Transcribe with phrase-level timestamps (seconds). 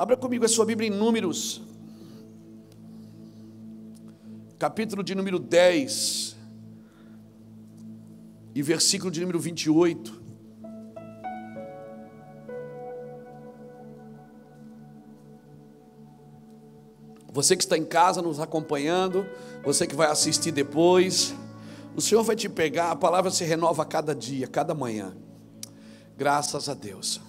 [0.00, 1.60] Abra comigo a sua Bíblia em Números,
[4.58, 6.38] capítulo de número 10
[8.54, 10.22] e versículo de número 28.
[17.30, 19.26] Você que está em casa nos acompanhando,
[19.62, 21.34] você que vai assistir depois,
[21.94, 25.14] o Senhor vai te pegar, a palavra se renova a cada dia, cada manhã.
[26.16, 27.20] Graças a Deus.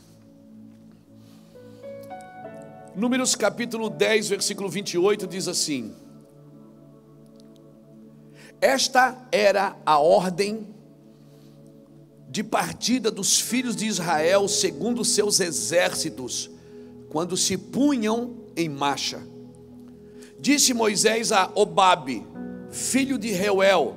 [2.95, 5.94] Números capítulo 10, versículo 28 diz assim:
[8.59, 10.67] Esta era a ordem
[12.30, 16.50] de partida dos filhos de Israel segundo seus exércitos,
[17.09, 19.22] quando se punham em marcha.
[20.38, 22.25] Disse Moisés a Obabe,
[22.72, 23.95] filho de Reuel,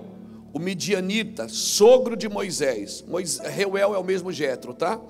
[0.53, 3.05] o midianita, sogro de Moisés.
[3.09, 5.01] Moisés Reuel é o mesmo Jetro, tá?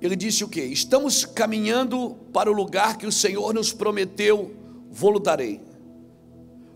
[0.00, 0.60] Ele disse o que?
[0.60, 4.54] Estamos caminhando para o lugar que o Senhor nos prometeu,
[4.90, 5.60] vou-lo darei.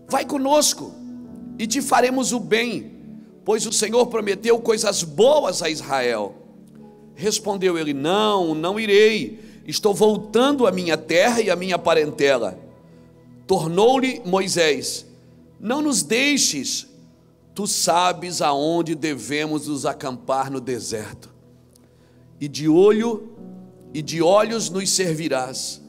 [0.09, 0.93] Vai conosco
[1.57, 2.91] e te faremos o bem,
[3.45, 6.35] pois o Senhor prometeu coisas boas a Israel.
[7.15, 12.59] Respondeu ele: Não, não irei Estou voltando à minha terra e à minha parentela.
[13.47, 15.05] Tornou-lhe Moisés:
[15.59, 16.87] Não nos deixes,
[17.55, 21.32] tu sabes aonde devemos nos acampar no deserto.
[22.43, 23.37] E de olho
[23.93, 25.81] e de olhos nos servirás.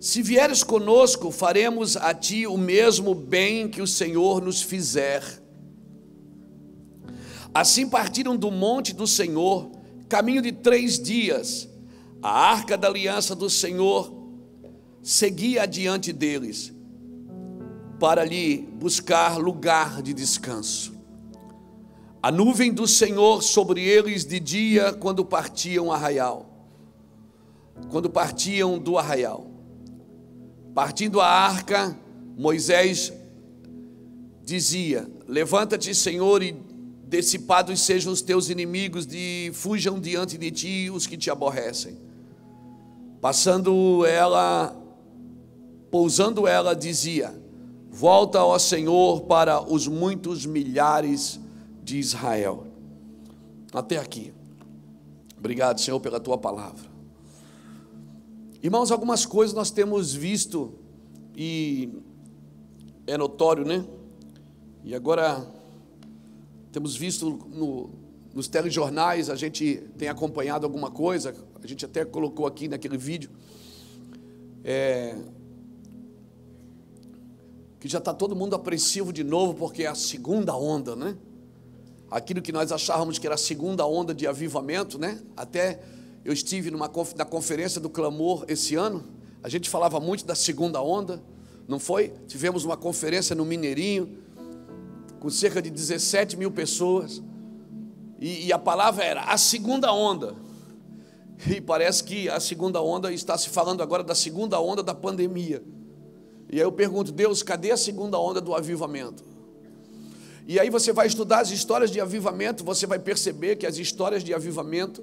[0.00, 5.22] Se vieres conosco, faremos a ti o mesmo bem que o Senhor nos fizer.
[7.54, 9.70] Assim partiram do monte do Senhor,
[10.08, 11.68] caminho de três dias
[12.20, 14.12] a arca da aliança do Senhor
[15.04, 16.74] seguia adiante deles
[18.00, 20.91] para lhe buscar lugar de descanso.
[22.22, 26.46] A nuvem do Senhor sobre eles de dia quando partiam arraial.
[27.90, 29.50] Quando partiam do arraial.
[30.72, 31.98] Partindo a arca,
[32.38, 33.12] Moisés
[34.44, 36.54] dizia: Levanta-te, Senhor, e
[37.08, 41.98] dissipados sejam os teus inimigos, e fujam diante de ti os que te aborrecem.
[43.20, 44.76] Passando ela,
[45.90, 47.34] pousando ela, dizia:
[47.90, 51.41] Volta, ó Senhor, para os muitos milhares
[51.82, 52.66] de Israel.
[53.72, 54.32] Até aqui.
[55.36, 56.92] Obrigado, Senhor, pela tua palavra.
[58.62, 60.72] Irmãos, algumas coisas nós temos visto
[61.36, 61.88] e
[63.06, 63.84] é notório, né?
[64.84, 65.44] E agora
[66.70, 67.90] temos visto no,
[68.32, 73.30] nos telejornais, a gente tem acompanhado alguma coisa, a gente até colocou aqui naquele vídeo,
[74.64, 75.16] é,
[77.80, 81.16] que já está todo mundo apreensivo de novo, porque é a segunda onda, né?
[82.12, 85.18] Aquilo que nós achávamos que era a segunda onda de avivamento, né?
[85.34, 85.80] Até
[86.22, 89.02] eu estive numa, na conferência do clamor esse ano,
[89.42, 91.22] a gente falava muito da segunda onda,
[91.66, 92.12] não foi?
[92.28, 94.18] Tivemos uma conferência no Mineirinho,
[95.20, 97.22] com cerca de 17 mil pessoas,
[98.20, 100.36] e, e a palavra era a segunda onda.
[101.46, 105.64] E parece que a segunda onda está se falando agora da segunda onda da pandemia.
[106.50, 109.31] E aí eu pergunto, Deus, cadê a segunda onda do avivamento?
[110.52, 114.22] E aí você vai estudar as histórias de avivamento, você vai perceber que as histórias
[114.22, 115.02] de avivamento,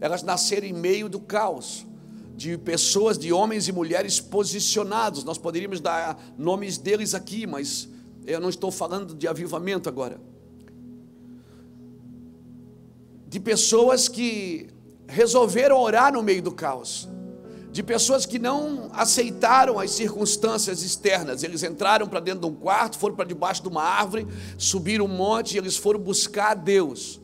[0.00, 1.86] elas nasceram em meio do caos,
[2.34, 5.22] de pessoas, de homens e mulheres posicionados.
[5.22, 7.88] Nós poderíamos dar nomes deles aqui, mas
[8.26, 10.20] eu não estou falando de avivamento agora.
[13.28, 14.70] De pessoas que
[15.06, 17.08] resolveram orar no meio do caos,
[17.72, 21.42] de pessoas que não aceitaram as circunstâncias externas.
[21.42, 24.26] Eles entraram para dentro de um quarto, foram para debaixo de uma árvore,
[24.58, 27.20] subiram um monte e eles foram buscar a Deus.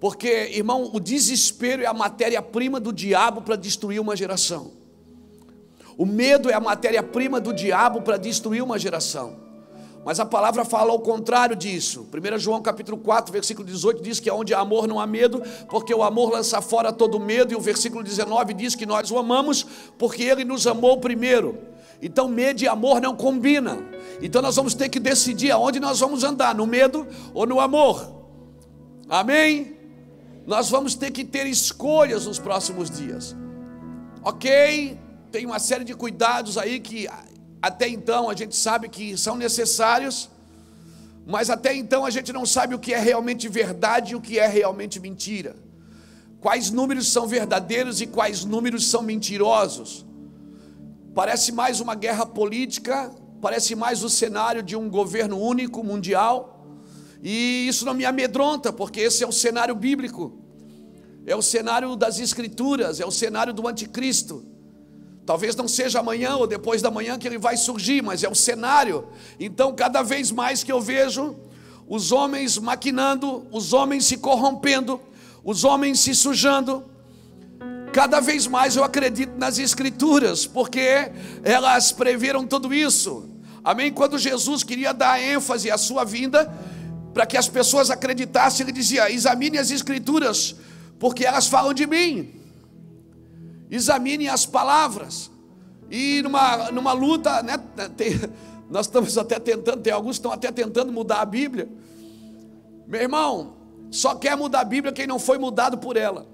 [0.00, 4.72] Porque, irmão, o desespero é a matéria-prima do diabo para destruir uma geração.
[5.96, 9.45] O medo é a matéria-prima do diabo para destruir uma geração.
[10.06, 12.06] Mas a palavra fala ao contrário disso.
[12.14, 15.92] 1 João capítulo 4, versículo 18 diz que onde há amor não há medo, porque
[15.92, 19.66] o amor lança fora todo medo, e o versículo 19 diz que nós o amamos
[19.98, 21.58] porque ele nos amou primeiro.
[22.00, 23.82] Então medo e amor não combinam.
[24.22, 27.04] Então nós vamos ter que decidir aonde nós vamos andar, no medo
[27.34, 28.08] ou no amor.
[29.08, 29.76] Amém?
[30.46, 33.34] Nós vamos ter que ter escolhas nos próximos dias.
[34.22, 34.96] OK?
[35.32, 37.08] Tem uma série de cuidados aí que
[37.66, 40.30] até então a gente sabe que são necessários,
[41.26, 44.38] mas até então a gente não sabe o que é realmente verdade e o que
[44.38, 45.56] é realmente mentira.
[46.40, 50.06] Quais números são verdadeiros e quais números são mentirosos.
[51.12, 53.10] Parece mais uma guerra política,
[53.42, 56.64] parece mais o cenário de um governo único mundial,
[57.20, 60.38] e isso não me amedronta, porque esse é o cenário bíblico.
[61.26, 64.55] é o cenário das Escrituras, é o cenário do anticristo.
[65.26, 68.34] Talvez não seja amanhã ou depois da manhã que ele vai surgir, mas é o
[68.34, 69.08] cenário.
[69.40, 71.34] Então, cada vez mais que eu vejo
[71.88, 75.00] os homens maquinando, os homens se corrompendo,
[75.44, 76.84] os homens se sujando,
[77.92, 81.10] cada vez mais eu acredito nas Escrituras, porque
[81.42, 83.28] elas previram tudo isso.
[83.64, 83.92] Amém?
[83.92, 86.52] Quando Jesus queria dar ênfase à sua vinda,
[87.12, 90.54] para que as pessoas acreditassem, ele dizia: examine as Escrituras,
[91.00, 92.45] porque elas falam de mim.
[93.70, 95.30] Examine as palavras.
[95.90, 97.58] E numa, numa luta, né,
[97.96, 98.12] tem,
[98.68, 101.68] nós estamos até tentando, tem alguns que estão até tentando mudar a Bíblia.
[102.86, 103.56] Meu irmão,
[103.90, 106.26] só quer mudar a Bíblia quem não foi mudado por ela.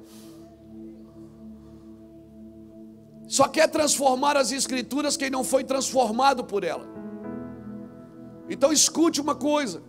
[3.29, 6.87] Só quer transformar as Escrituras quem não foi transformado por ela.
[8.49, 9.83] Então escute uma coisa: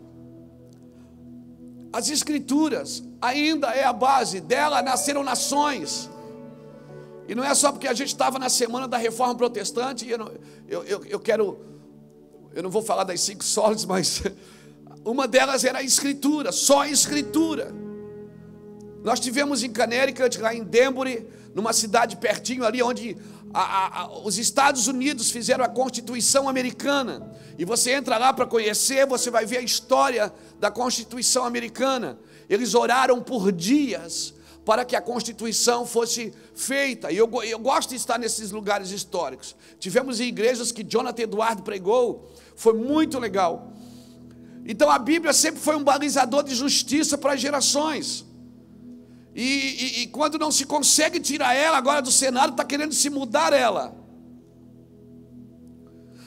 [1.92, 6.10] as Escrituras ainda é a base, dela nasceram nações.
[7.28, 10.18] E não é só porque a gente estava na semana da reforma protestante, e eu,
[10.18, 10.32] não,
[10.68, 11.60] eu, eu, eu quero,
[12.54, 14.24] eu não vou falar das cinco solas, mas
[15.06, 17.74] uma delas era a Escritura, só a Escritura.
[19.04, 23.18] Nós tivemos em Connecticut, lá em Denbury, numa cidade pertinho ali, onde
[23.54, 27.32] a, a, a, os Estados Unidos fizeram a Constituição Americana.
[27.58, 32.18] E você entra lá para conhecer, você vai ver a história da Constituição Americana.
[32.50, 34.34] Eles oraram por dias
[34.66, 37.12] para que a Constituição fosse feita.
[37.12, 39.56] E eu, eu gosto de estar nesses lugares históricos.
[39.80, 43.74] Tivemos em igrejas que Jonathan Eduardo pregou, foi muito legal.
[44.66, 48.26] Então a Bíblia sempre foi um balizador de justiça para as gerações.
[49.36, 53.10] E, e, e, quando não se consegue tirar ela agora do Senado, está querendo se
[53.10, 53.96] mudar ela.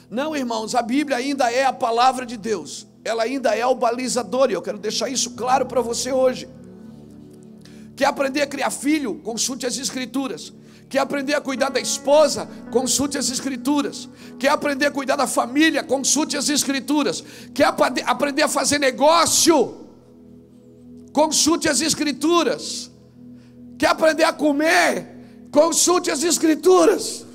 [0.09, 4.49] Não, irmãos, a Bíblia ainda é a palavra de Deus, ela ainda é o balizador,
[4.49, 6.49] e eu quero deixar isso claro para você hoje.
[7.97, 9.15] Quer aprender a criar filho?
[9.15, 10.53] Consulte as Escrituras.
[10.87, 12.47] Quer aprender a cuidar da esposa?
[12.71, 14.07] Consulte as Escrituras.
[14.39, 15.83] Quer aprender a cuidar da família?
[15.83, 17.23] Consulte as Escrituras.
[17.55, 17.73] Quer
[18.05, 19.87] aprender a fazer negócio?
[21.11, 22.91] Consulte as Escrituras.
[23.79, 25.49] Quer aprender a comer?
[25.51, 27.25] Consulte as Escrituras.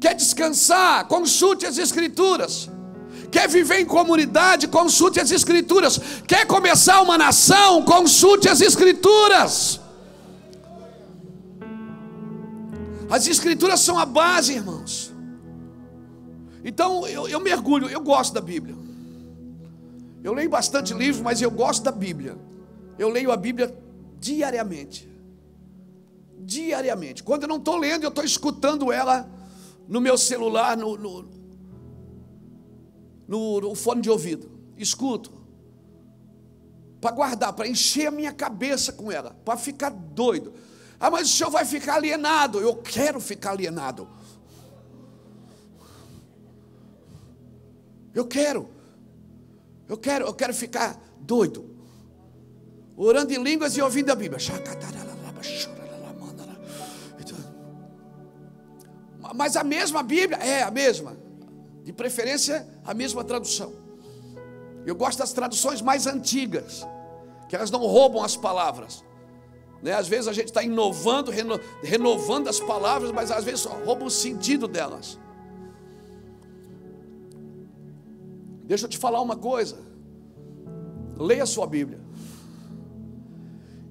[0.00, 1.08] Quer descansar?
[1.08, 2.70] Consulte as Escrituras.
[3.34, 4.68] Quer viver em comunidade?
[4.68, 5.98] Consulte as Escrituras.
[6.28, 7.84] Quer começar uma nação?
[7.84, 9.80] Consulte as Escrituras.
[13.10, 15.12] As Escrituras são a base, irmãos.
[16.64, 18.76] Então eu, eu mergulho, eu gosto da Bíblia.
[20.22, 22.38] Eu leio bastante livro, mas eu gosto da Bíblia.
[22.96, 23.76] Eu leio a Bíblia
[24.20, 25.12] diariamente
[26.44, 27.22] diariamente.
[27.22, 29.28] Quando eu não estou lendo, eu estou escutando ela
[29.88, 31.28] no meu celular, no, no,
[33.26, 34.50] no, no fone de ouvido.
[34.76, 35.32] Escuto.
[37.00, 40.54] Para guardar, para encher a minha cabeça com ela, para ficar doido.
[40.98, 42.60] Ah, mas o senhor vai ficar alienado.
[42.60, 44.08] Eu quero ficar alienado.
[48.14, 48.68] Eu quero.
[49.88, 51.68] Eu quero, eu quero ficar doido.
[52.96, 54.38] Orando em línguas e ouvindo a Bíblia.
[59.34, 61.16] Mas a mesma Bíblia, é a mesma.
[61.82, 63.72] De preferência, a mesma tradução.
[64.84, 66.86] Eu gosto das traduções mais antigas,
[67.48, 69.04] que elas não roubam as palavras.
[69.82, 69.92] Né?
[69.92, 74.10] Às vezes a gente está inovando, reno, renovando as palavras, mas às vezes rouba o
[74.10, 75.18] sentido delas.
[78.64, 79.78] Deixa eu te falar uma coisa.
[81.16, 82.00] Leia a sua Bíblia.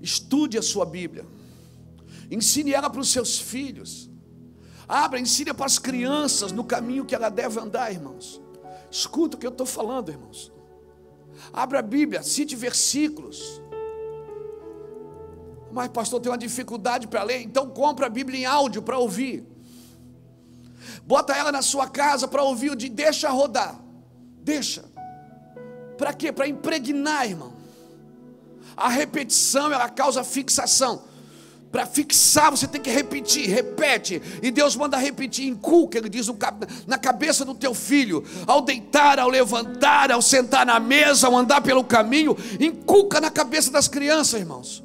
[0.01, 1.25] Estude a sua Bíblia.
[2.29, 4.09] Ensine ela para os seus filhos.
[4.87, 8.42] Abra, ensine para as crianças no caminho que ela deve andar, irmãos.
[8.93, 10.51] Escuta o que eu estou falando, irmãos.
[11.51, 13.59] Abra a Bíblia, cite versículos.
[15.71, 19.43] Mas, pastor, tem uma dificuldade para ler, então compra a Bíblia em áudio para ouvir.
[21.03, 23.79] Bota ela na sua casa para ouvir o de deixa rodar.
[24.43, 24.85] Deixa.
[25.97, 26.31] Para quê?
[26.31, 27.51] Para impregnar, irmão.
[28.77, 31.01] A repetição, ela causa fixação.
[31.73, 34.21] Para fixar, você tem que repetir, repete.
[34.43, 36.27] E Deus manda repetir, inculca, ele diz,
[36.85, 41.61] na cabeça do teu filho, ao deitar, ao levantar, ao sentar na mesa, ao andar
[41.61, 44.83] pelo caminho, inculca na cabeça das crianças, irmãos.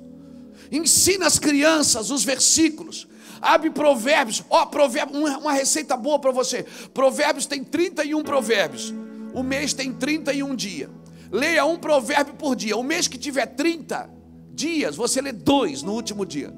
[0.73, 3.07] Ensina as crianças os versículos.
[3.39, 4.43] Abre provérbios.
[4.49, 6.65] Ó, oh, provérbios, uma receita boa para você.
[6.95, 8.95] Provérbios tem 31 provérbios.
[9.35, 10.89] O mês tem 31 dias.
[11.31, 12.79] Leia um provérbio por dia.
[12.79, 14.09] O mês que tiver 30
[14.55, 16.51] dias, você lê dois no último dia.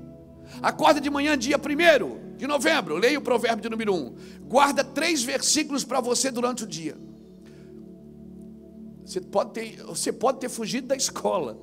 [0.62, 4.14] Acorda de manhã, dia 1 de novembro, leia o provérbio de número 1.
[4.42, 6.96] Guarda três versículos para você durante o dia.
[9.04, 11.58] Você pode, ter, você pode ter fugido da escola.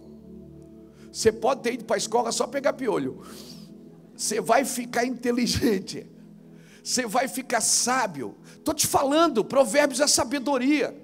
[1.11, 3.21] Você pode ter ido para a escola só pegar piolho.
[4.15, 6.05] Você vai ficar inteligente.
[6.83, 8.35] Você vai ficar sábio.
[8.55, 10.95] Estou te falando, Provérbios é sabedoria.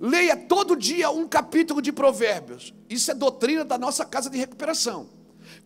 [0.00, 2.74] Leia todo dia um capítulo de Provérbios.
[2.88, 5.08] Isso é doutrina da nossa casa de recuperação.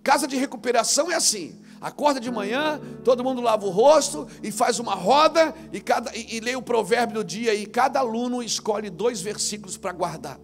[0.09, 4.79] Casa de recuperação é assim: acorda de manhã, todo mundo lava o rosto e faz
[4.79, 8.89] uma roda e, cada, e, e lê o provérbio do dia e cada aluno escolhe
[8.89, 10.41] dois versículos para guardar.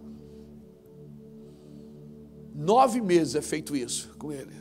[2.53, 4.53] Nove meses é feito isso com ele.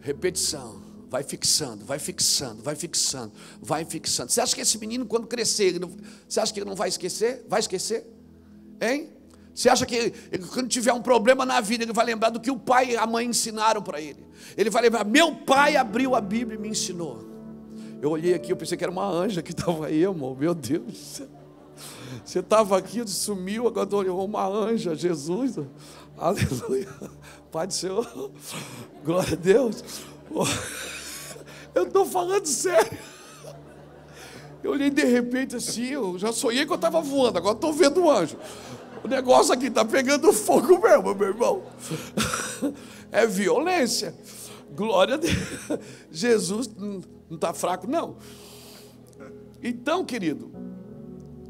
[0.00, 0.82] Repetição.
[1.10, 4.32] Vai fixando, vai fixando, vai fixando, vai fixando.
[4.32, 5.94] Você acha que esse menino, quando crescer, não,
[6.26, 7.44] você acha que ele não vai esquecer?
[7.46, 8.10] Vai esquecer?
[8.80, 9.13] Hein?
[9.54, 10.12] Você acha que ele,
[10.52, 13.06] quando tiver um problema na vida, ele vai lembrar do que o pai e a
[13.06, 14.26] mãe ensinaram para ele?
[14.56, 17.24] Ele vai lembrar: meu pai abriu a Bíblia e me ensinou.
[18.02, 20.34] Eu olhei aqui, eu pensei que era uma anja que estava aí, irmão.
[20.34, 21.22] Meu Deus.
[22.24, 25.58] Você estava aqui, sumiu, agora olhou uma anja, Jesus.
[26.16, 26.88] Aleluia.
[27.50, 28.32] Pai do Senhor.
[29.04, 29.84] Glória a Deus.
[31.74, 32.98] Eu estou falando sério.
[34.62, 38.04] Eu olhei de repente assim, eu já sonhei que eu estava voando, agora estou vendo
[38.04, 38.38] o anjo.
[39.04, 41.62] O negócio aqui está pegando fogo mesmo, meu irmão.
[43.12, 44.14] É violência.
[44.74, 45.34] Glória a Deus.
[46.10, 48.16] Jesus não está fraco, não.
[49.62, 50.50] Então, querido,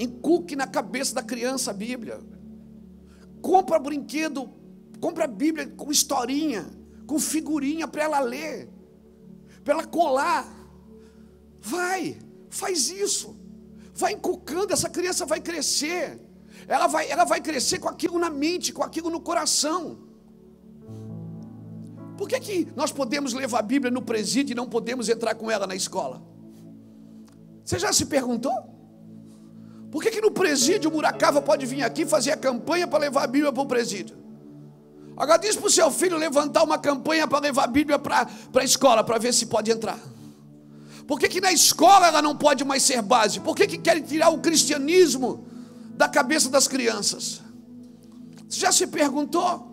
[0.01, 2.19] inculque na cabeça da criança a Bíblia.
[3.41, 4.51] Compra brinquedo,
[5.01, 6.67] compra a Bíblia com historinha,
[7.07, 8.69] com figurinha para ela ler,
[9.63, 10.53] para ela colar.
[11.61, 12.19] Vai,
[12.51, 13.37] faz isso.
[13.95, 16.24] Vai inculcando, essa criança vai crescer.
[16.67, 19.99] Ela vai, ela vai crescer com aquilo na mente, com aquilo no coração.
[22.17, 25.51] Por que, que nós podemos levar a Bíblia no presídio e não podemos entrar com
[25.51, 26.23] ela na escola?
[27.65, 28.53] Você já se perguntou?
[29.91, 33.25] Por que, que no presídio o Muracava pode vir aqui fazer a campanha para levar
[33.25, 34.17] a Bíblia para o presídio?
[35.17, 38.65] Agora diz para o seu filho levantar uma campanha para levar a Bíblia para a
[38.65, 39.99] escola, para ver se pode entrar.
[41.07, 43.39] Por que, que na escola ela não pode mais ser base?
[43.39, 45.47] Por que, que querem tirar o cristianismo
[45.95, 47.41] da cabeça das crianças?
[48.49, 49.73] Já se perguntou?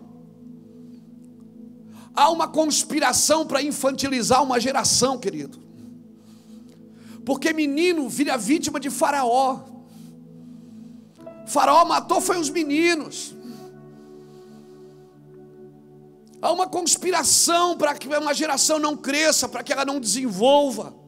[2.14, 5.62] Há uma conspiração para infantilizar uma geração, querido.
[7.24, 9.60] Porque menino vira vítima de Faraó.
[11.46, 13.34] Faraó matou foi os meninos.
[16.40, 21.01] Há uma conspiração para que uma geração não cresça, para que ela não desenvolva.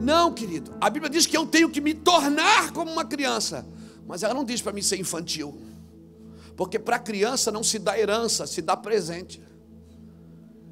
[0.00, 0.74] Não, querido.
[0.80, 3.66] A Bíblia diz que eu tenho que me tornar como uma criança,
[4.06, 5.58] mas ela não diz para mim ser infantil.
[6.56, 9.42] Porque para criança não se dá herança, se dá presente.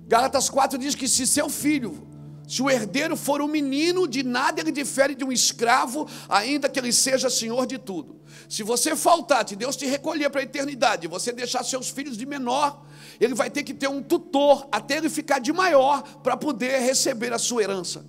[0.06, 2.06] Gálatas 4 diz que se seu filho,
[2.46, 6.78] se o herdeiro for um menino, de nada ele difere de um escravo, ainda que
[6.78, 8.20] ele seja senhor de tudo.
[8.48, 12.26] Se você faltar, se Deus te recolher para a eternidade, você deixar seus filhos de
[12.26, 12.84] menor,
[13.18, 17.32] ele vai ter que ter um tutor até ele ficar de maior para poder receber
[17.32, 18.04] a sua herança.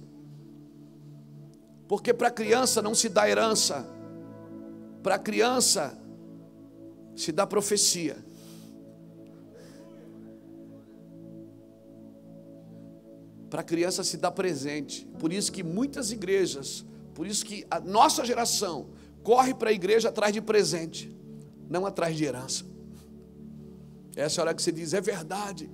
[1.94, 3.88] Porque para criança não se dá herança,
[5.04, 5.96] para criança
[7.16, 8.18] se dá profecia.
[13.48, 15.06] Para criança se dá presente.
[15.20, 16.84] Por isso que muitas igrejas,
[17.14, 18.88] por isso que a nossa geração
[19.22, 21.16] corre para a igreja atrás de presente,
[21.70, 22.66] não atrás de herança.
[24.16, 25.70] Essa é a hora que você diz, é verdade.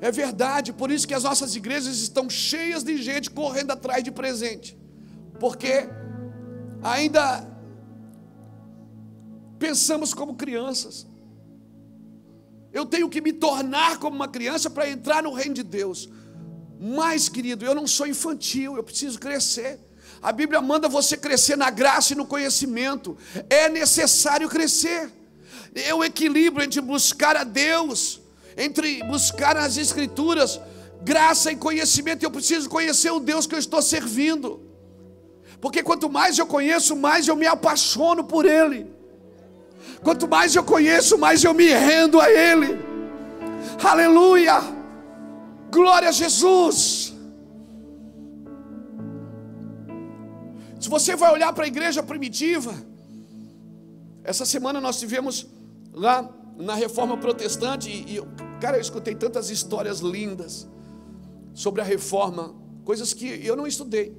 [0.00, 4.12] É verdade, por isso que as nossas igrejas estão cheias de gente correndo atrás de
[4.12, 4.78] presente,
[5.40, 5.88] porque
[6.82, 7.48] ainda
[9.58, 11.06] pensamos como crianças.
[12.72, 16.08] Eu tenho que me tornar como uma criança para entrar no reino de Deus.
[16.78, 19.80] Mas, querido, eu não sou infantil, eu preciso crescer.
[20.22, 23.16] A Bíblia manda você crescer na graça e no conhecimento.
[23.50, 25.10] É necessário crescer.
[25.74, 28.20] É o equilíbrio entre buscar a Deus,
[28.58, 30.60] entre buscar as Escrituras,
[31.00, 32.24] graça e conhecimento.
[32.24, 34.60] Eu preciso conhecer o Deus que eu estou servindo.
[35.60, 38.80] Porque quanto mais eu conheço, mais eu me apaixono por Ele.
[40.02, 42.78] Quanto mais eu conheço, mais eu me rendo a Ele.
[43.82, 44.60] Aleluia!
[45.70, 47.14] Glória a Jesus!
[50.80, 52.72] Se você vai olhar para a igreja primitiva,
[54.22, 55.46] essa semana nós tivemos
[55.92, 58.20] lá na reforma protestante, e,
[58.60, 60.68] cara, eu escutei tantas histórias lindas
[61.54, 64.16] sobre a reforma, coisas que eu não estudei.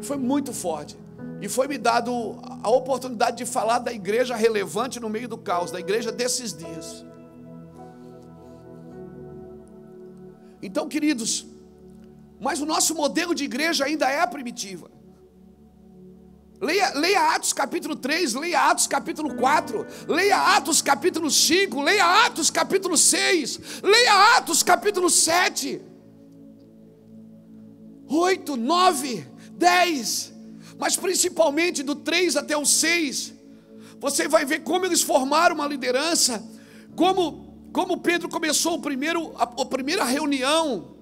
[0.00, 0.98] Foi muito forte.
[1.40, 5.70] E foi me dado a oportunidade de falar da igreja relevante no meio do caos,
[5.70, 7.04] da igreja desses dias.
[10.60, 11.46] Então, queridos,
[12.40, 14.90] mas o nosso modelo de igreja ainda é primitiva.
[16.62, 22.50] Leia, leia Atos capítulo 3, leia Atos capítulo 4, leia Atos capítulo 5, leia Atos
[22.52, 25.82] capítulo 6, leia Atos capítulo 7,
[28.06, 30.32] 8, 9, 10,
[30.78, 33.34] mas principalmente do 3 até o 6,
[33.98, 36.48] você vai ver como eles formaram uma liderança,
[36.94, 40.94] como, como Pedro começou o primeiro, a, a primeira reunião,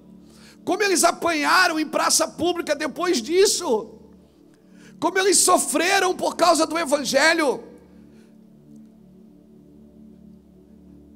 [0.65, 4.00] como eles apanharam em praça pública depois disso
[5.01, 7.63] como eles sofreram por causa do Evangelho.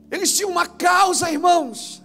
[0.09, 2.01] Eles tinham uma causa, irmãos.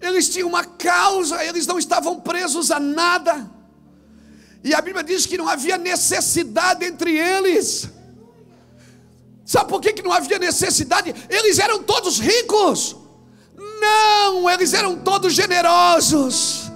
[0.00, 3.48] Eles tinham uma causa, eles não estavam presos a nada.
[4.64, 7.88] E a Bíblia diz que não havia necessidade entre eles.
[9.44, 11.14] Sabe por que, que não havia necessidade?
[11.30, 12.96] Eles eram todos ricos.
[13.80, 16.67] Não, eles eram todos generosos.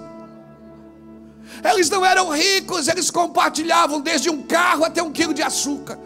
[1.63, 5.97] Eles não eram ricos, eles compartilhavam desde um carro até um quilo de açúcar.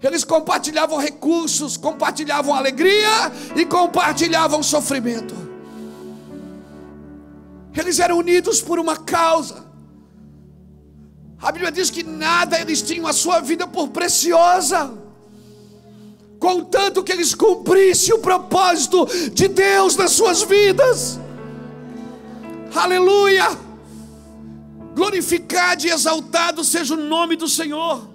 [0.00, 5.34] Eles compartilhavam recursos, compartilhavam alegria e compartilhavam sofrimento.
[7.76, 9.66] Eles eram unidos por uma causa.
[11.40, 15.07] A Bíblia diz que nada eles tinham a sua vida por preciosa
[16.38, 21.18] contanto que eles cumprissem o propósito de Deus nas suas vidas.
[22.74, 23.46] Aleluia!
[24.94, 28.08] Glorificado e exaltado seja o nome do Senhor.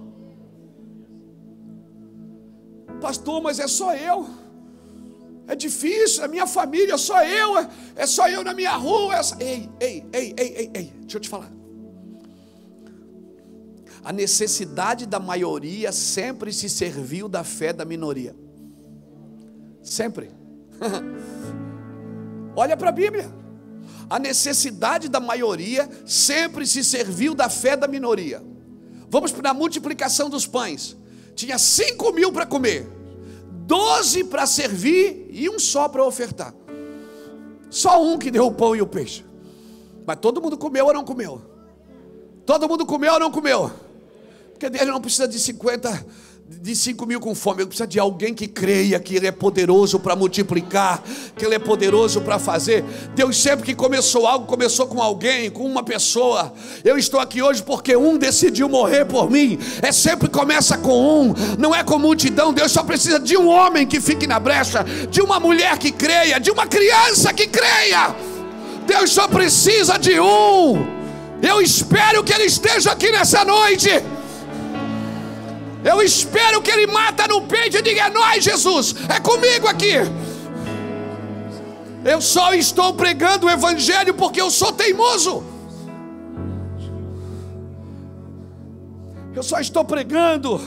[3.00, 4.28] Pastor, mas é só eu.
[5.48, 9.16] É difícil, é minha família, é só eu, é, é só eu na minha rua.
[9.16, 9.44] É...
[9.44, 11.63] Ei, ei, ei, ei, ei, ei, deixa eu te falar.
[14.04, 18.36] A necessidade da maioria sempre se serviu da fé da minoria.
[19.82, 20.30] Sempre.
[22.56, 23.34] Olha para a Bíblia.
[24.10, 28.44] A necessidade da maioria sempre se serviu da fé da minoria.
[29.10, 30.98] Vamos para a multiplicação dos pães.
[31.36, 32.88] Tinha cinco mil para comer,
[33.66, 36.54] doze para servir e um só para ofertar.
[37.70, 39.26] Só um que deu o pão e o peixe.
[40.06, 41.42] Mas todo mundo comeu ou não comeu?
[42.46, 43.72] Todo mundo comeu ou não comeu?
[44.54, 46.06] Porque ele não precisa de 50,
[46.62, 50.00] de 5 mil com fome, ele precisa de alguém que creia que Ele é poderoso
[50.00, 51.04] para multiplicar,
[51.36, 52.84] que Ele é poderoso para fazer.
[53.16, 56.54] Deus sempre que começou algo, começou com alguém, com uma pessoa.
[56.84, 59.58] Eu estou aqui hoje porque um decidiu morrer por mim.
[59.82, 62.54] É sempre começa com um, não é com multidão.
[62.54, 66.40] Deus só precisa de um homem que fique na brecha, de uma mulher que creia,
[66.40, 68.16] de uma criança que creia.
[68.86, 70.86] Deus só precisa de um.
[71.42, 73.90] Eu espero que Ele esteja aqui nessa noite.
[75.84, 79.96] Eu espero que ele mata no peito e diga: É nós, Jesus, é comigo aqui.
[82.06, 85.44] Eu só estou pregando o Evangelho porque eu sou teimoso.
[89.36, 90.62] Eu só estou pregando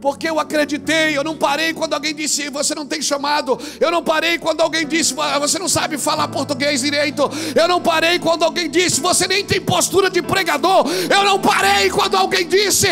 [0.00, 1.16] porque eu acreditei.
[1.16, 3.58] Eu não parei quando alguém disse você não tem chamado.
[3.80, 7.30] Eu não parei quando alguém disse você não sabe falar português direito.
[7.54, 10.86] Eu não parei quando alguém disse você nem tem postura de pregador.
[11.10, 12.88] Eu não parei quando alguém disse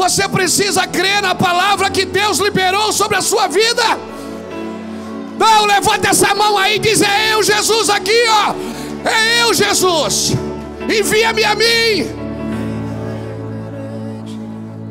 [0.00, 3.82] você precisa crer na palavra que Deus liberou sobre a sua vida.
[5.38, 8.54] Não, levanta essa mão aí e diz: É eu, Jesus, aqui, ó.
[9.06, 10.32] É eu, Jesus.
[10.88, 12.20] Envia-me a mim.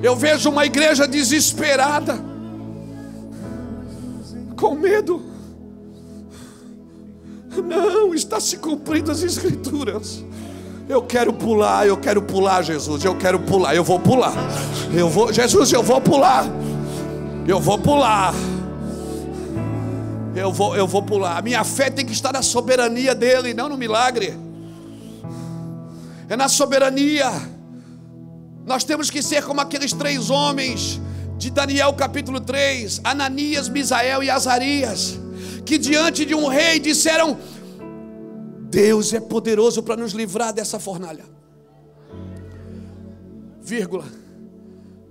[0.03, 2.23] Eu vejo uma igreja desesperada,
[4.55, 5.23] com medo.
[7.65, 10.23] Não, está se cumprindo as Escrituras.
[10.89, 13.05] Eu quero pular, eu quero pular, Jesus.
[13.05, 14.33] Eu quero pular, eu vou pular.
[14.91, 16.45] Eu vou, Jesus, eu vou pular.
[17.47, 18.33] Eu vou pular.
[20.35, 21.37] Eu vou, eu vou pular.
[21.37, 24.35] A minha fé tem que estar na soberania dele, não no milagre.
[26.27, 27.31] É na soberania.
[28.65, 30.99] Nós temos que ser como aqueles três homens
[31.37, 35.19] de Daniel capítulo 3, Ananias, Misael e Azarias,
[35.63, 37.37] que diante de um rei disseram:
[38.69, 41.25] Deus é poderoso para nos livrar dessa fornalha.
[43.61, 44.05] Vírgula.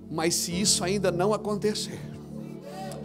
[0.09, 1.99] Mas se isso ainda não acontecer,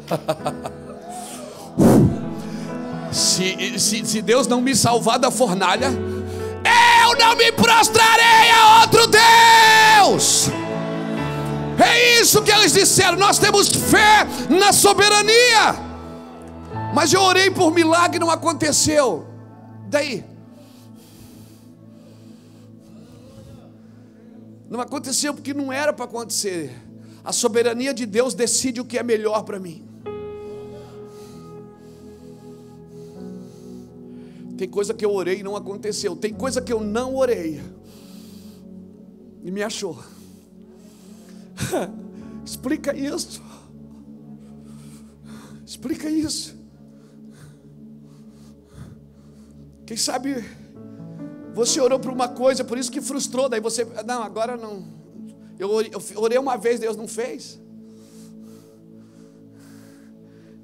[3.13, 9.07] se, se, se Deus não me salvar da fornalha, eu não me prostrarei a outro
[9.07, 10.49] Deus.
[11.79, 13.19] É isso que eles disseram.
[13.19, 15.75] Nós temos fé na soberania.
[16.95, 19.27] Mas eu orei por milagre, não aconteceu.
[19.89, 20.25] Daí,
[24.75, 26.69] Não aconteceu porque não era para acontecer.
[27.23, 29.87] A soberania de Deus decide o que é melhor para mim.
[34.59, 36.17] Tem coisa que eu orei e não aconteceu.
[36.17, 37.63] Tem coisa que eu não orei
[39.45, 39.97] e me achou.
[42.45, 43.41] Explica isso.
[45.65, 46.57] Explica isso.
[49.87, 50.45] Quem sabe
[51.55, 54.85] você orou por uma coisa, por isso que frustrou, daí você, não, agora não.
[55.59, 55.71] Eu
[56.17, 57.61] orei, uma vez, Deus não fez.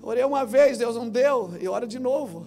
[0.03, 2.47] Orei uma vez, Deus não deu, e ora de novo.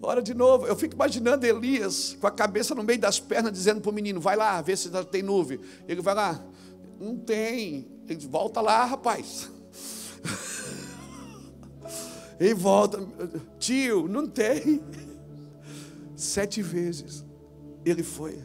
[0.00, 0.66] Ora de novo.
[0.66, 4.20] Eu fico imaginando Elias com a cabeça no meio das pernas, dizendo para o menino:
[4.20, 5.58] vai lá, vê se tem nuvem.
[5.88, 6.42] Ele vai lá,
[6.98, 7.86] não tem.
[8.08, 9.50] Ele volta lá, rapaz.
[12.38, 13.04] Ele volta,
[13.58, 14.80] tio, não tem.
[16.20, 17.24] Sete vezes
[17.82, 18.38] ele foi.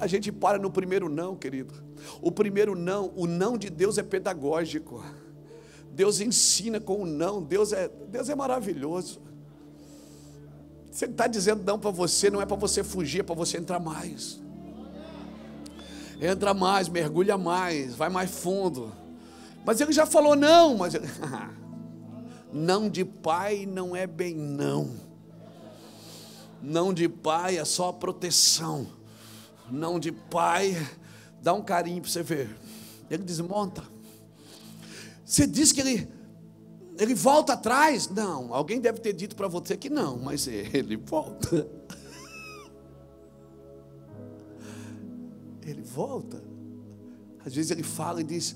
[0.00, 1.74] A gente para no primeiro não, querido.
[2.22, 5.04] O primeiro não, o não de Deus é pedagógico.
[5.92, 7.42] Deus ensina com o não.
[7.42, 9.20] Deus é, Deus é maravilhoso.
[10.90, 13.58] Se Ele está dizendo não para você, não é para você fugir, é para você
[13.58, 14.40] entrar mais.
[16.18, 18.90] Entra mais, mergulha mais, vai mais fundo.
[19.66, 20.94] Mas ele já falou não, mas.
[22.54, 24.94] Não de pai não é bem não.
[26.62, 28.86] Não de pai é só proteção.
[29.68, 30.76] Não de pai,
[31.42, 32.56] dá um carinho para você ver.
[33.10, 33.82] Ele desmonta.
[35.26, 36.08] Você diz que ele
[36.96, 38.08] ele volta atrás?
[38.08, 41.68] Não, alguém deve ter dito para você que não, mas ele volta.
[45.60, 46.40] Ele volta.
[47.44, 48.54] Às vezes ele fala e diz: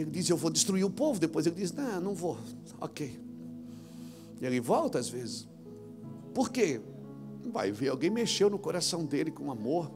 [0.00, 1.20] ele diz: Eu vou destruir o povo.
[1.20, 2.38] Depois ele diz: Não, não vou.
[2.80, 3.20] Ok.
[4.40, 5.46] E ele volta às vezes.
[6.34, 6.80] Por quê?
[7.52, 9.90] Vai ver, alguém mexeu no coração dele com amor.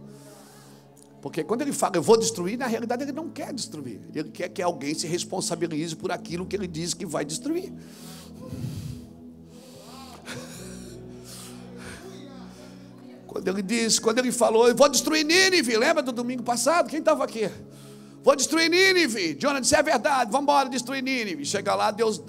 [1.23, 4.01] Porque quando ele fala, eu vou destruir, na realidade ele não quer destruir.
[4.15, 7.73] Ele quer que alguém se responsabilize por aquilo que ele diz que vai destruir.
[13.27, 16.89] Quando ele diz, quando ele falou, eu vou destruir Nínive, lembra do domingo passado?
[16.89, 17.51] Quem estava aqui?
[18.27, 19.39] Vou destruir Nínive.
[19.41, 21.45] Jonas disse: É verdade, vamos embora destruir Nínive.
[21.45, 22.21] Chega lá, Deus,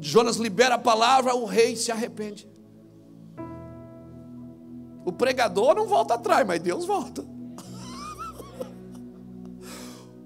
[0.00, 2.48] Jonas libera a palavra, o rei se arrepende.
[5.04, 7.22] O pregador não volta atrás, mas Deus volta.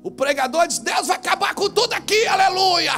[0.01, 2.93] O pregador diz: Deus vai acabar com tudo aqui, aleluia.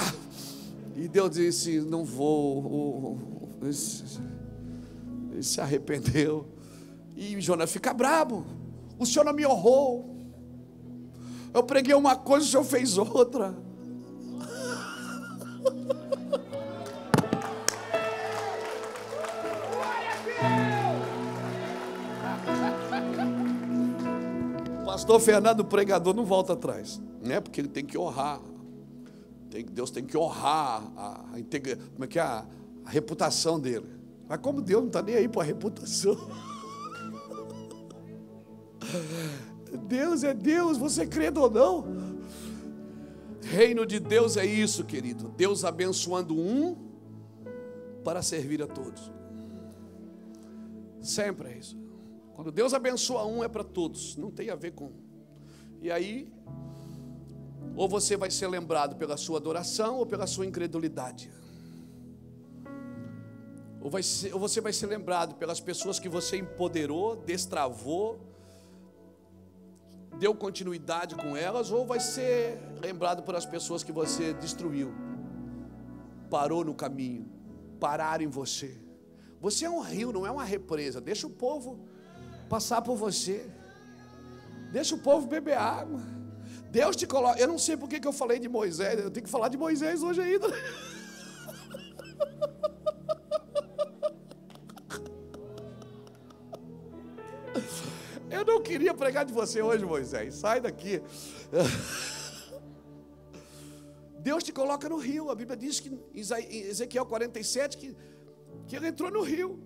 [0.94, 3.18] E Deus disse: Não vou.
[3.62, 6.46] Ele se arrependeu.
[7.16, 8.44] E Jonas fica bravo.
[8.98, 10.12] O senhor não me honrou.
[11.55, 13.55] Eu preguei uma coisa, o senhor fez outra.
[24.87, 27.41] Pastor Fernando, pregador, não volta atrás, né?
[27.41, 28.41] Porque ele tem que honrar.
[29.51, 31.38] Tem, Deus tem que honrar a, a
[31.93, 32.47] como é que é a
[32.87, 33.87] reputação dele.
[34.27, 36.17] Mas como Deus não está nem aí para a reputação.
[39.79, 41.85] Deus é Deus, você crendo ou não.
[43.43, 45.29] Reino de Deus é isso, querido.
[45.31, 46.77] Deus abençoando um
[48.05, 49.11] para servir a todos.
[51.01, 51.77] Sempre é isso.
[52.35, 54.91] Quando Deus abençoa um é para todos, não tem a ver com.
[55.81, 56.33] E aí,
[57.75, 61.31] ou você vai ser lembrado pela sua adoração ou pela sua incredulidade.
[63.81, 68.21] Ou, vai ser, ou você vai ser lembrado pelas pessoas que você empoderou, destravou,
[70.18, 74.92] deu continuidade com elas, ou vai ser lembrado por as pessoas que você destruiu,
[76.31, 77.27] parou no caminho,
[77.81, 78.79] pararam em você.
[79.40, 81.01] Você é um rio, não é uma represa.
[81.01, 81.81] Deixa o povo
[82.48, 83.51] passar por você.
[84.70, 86.01] Deixa o povo beber água.
[86.70, 87.40] Deus te coloca.
[87.40, 88.98] Eu não sei por que eu falei de Moisés.
[88.98, 90.46] Eu tenho que falar de Moisés hoje ainda.
[98.53, 100.35] não queria pregar de você hoje, Moisés.
[100.35, 101.01] Sai daqui.
[104.21, 105.31] Deus te coloca no rio.
[105.31, 107.97] A Bíblia diz que em Ezequiel 47 que,
[108.67, 109.59] que ele entrou no rio.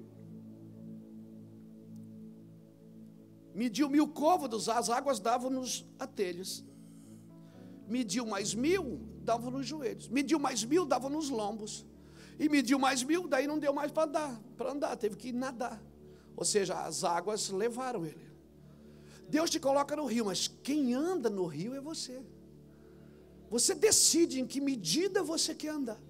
[3.54, 6.64] Mediu mil côvados, as águas davam nos atelhos.
[7.88, 10.08] Mediu mais mil, davam nos joelhos.
[10.08, 11.86] Mediu mais mil, davam nos lombos.
[12.38, 15.82] E mediu mais mil, daí não deu mais para andar, para andar, teve que nadar.
[16.36, 18.25] Ou seja, as águas levaram ele.
[19.28, 22.22] Deus te coloca no rio, mas quem anda no rio é você.
[23.50, 26.00] Você decide em que medida você quer andar.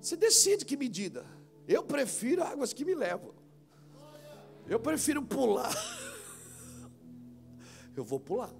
[0.00, 1.26] Você decide que medida.
[1.66, 3.34] Eu prefiro águas que me levam.
[4.66, 5.72] Eu prefiro pular.
[7.96, 8.54] Eu vou pular.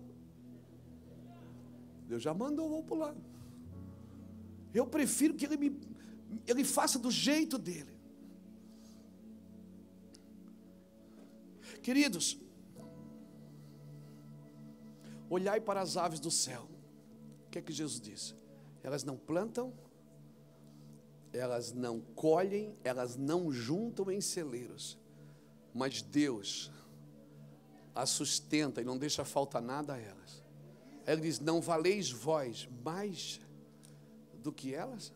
[2.08, 3.14] Deus já mandou, eu vou pular.
[4.74, 5.80] Eu prefiro que ele me
[6.46, 7.97] ele faça do jeito dele.
[11.88, 12.38] Queridos,
[15.30, 16.68] olhai para as aves do céu.
[17.46, 18.34] O que é que Jesus disse?
[18.82, 19.72] Elas não plantam,
[21.32, 24.98] elas não colhem, elas não juntam em celeiros,
[25.72, 26.70] mas Deus
[27.94, 30.44] as sustenta e não deixa falta nada a elas.
[31.06, 33.40] Ele diz: Não valeis vós mais
[34.42, 35.10] do que elas?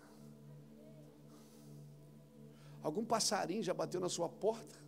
[2.82, 4.81] Algum passarinho já bateu na sua porta?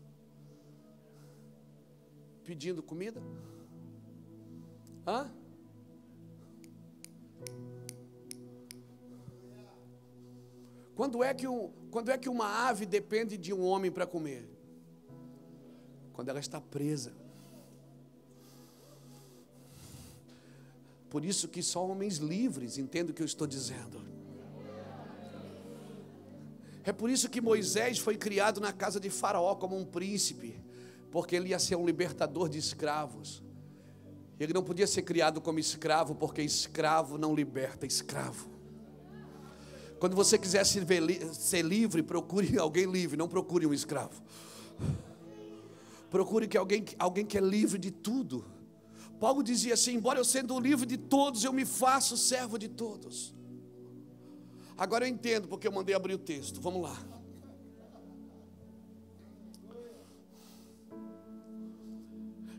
[2.45, 3.23] Pedindo comida?
[5.07, 5.31] Hã?
[10.95, 14.49] Quando é, que um, quando é que uma ave depende de um homem para comer?
[16.13, 17.13] Quando ela está presa.
[21.11, 24.03] Por isso que só homens livres entendem o que eu estou dizendo.
[26.85, 30.61] É por isso que Moisés foi criado na casa de Faraó como um príncipe,
[31.15, 33.41] porque ele ia ser um libertador de escravos.
[34.37, 38.51] Ele não podia ser criado como escravo, porque escravo não liberta escravo.
[40.01, 44.21] Quando você quiser ser livre, procure alguém livre, não procure um escravo.
[46.11, 48.45] Procure que alguém, alguém que é livre de tudo.
[49.21, 53.33] Paulo dizia assim: embora eu sendo livre de todos, eu me faço servo de todos.
[54.77, 56.61] Agora eu entendo porque eu mandei abrir o texto.
[56.61, 57.14] Vamos lá.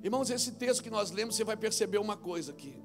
[0.05, 2.79] Irmãos, esse texto que nós lemos, você vai perceber uma coisa aqui.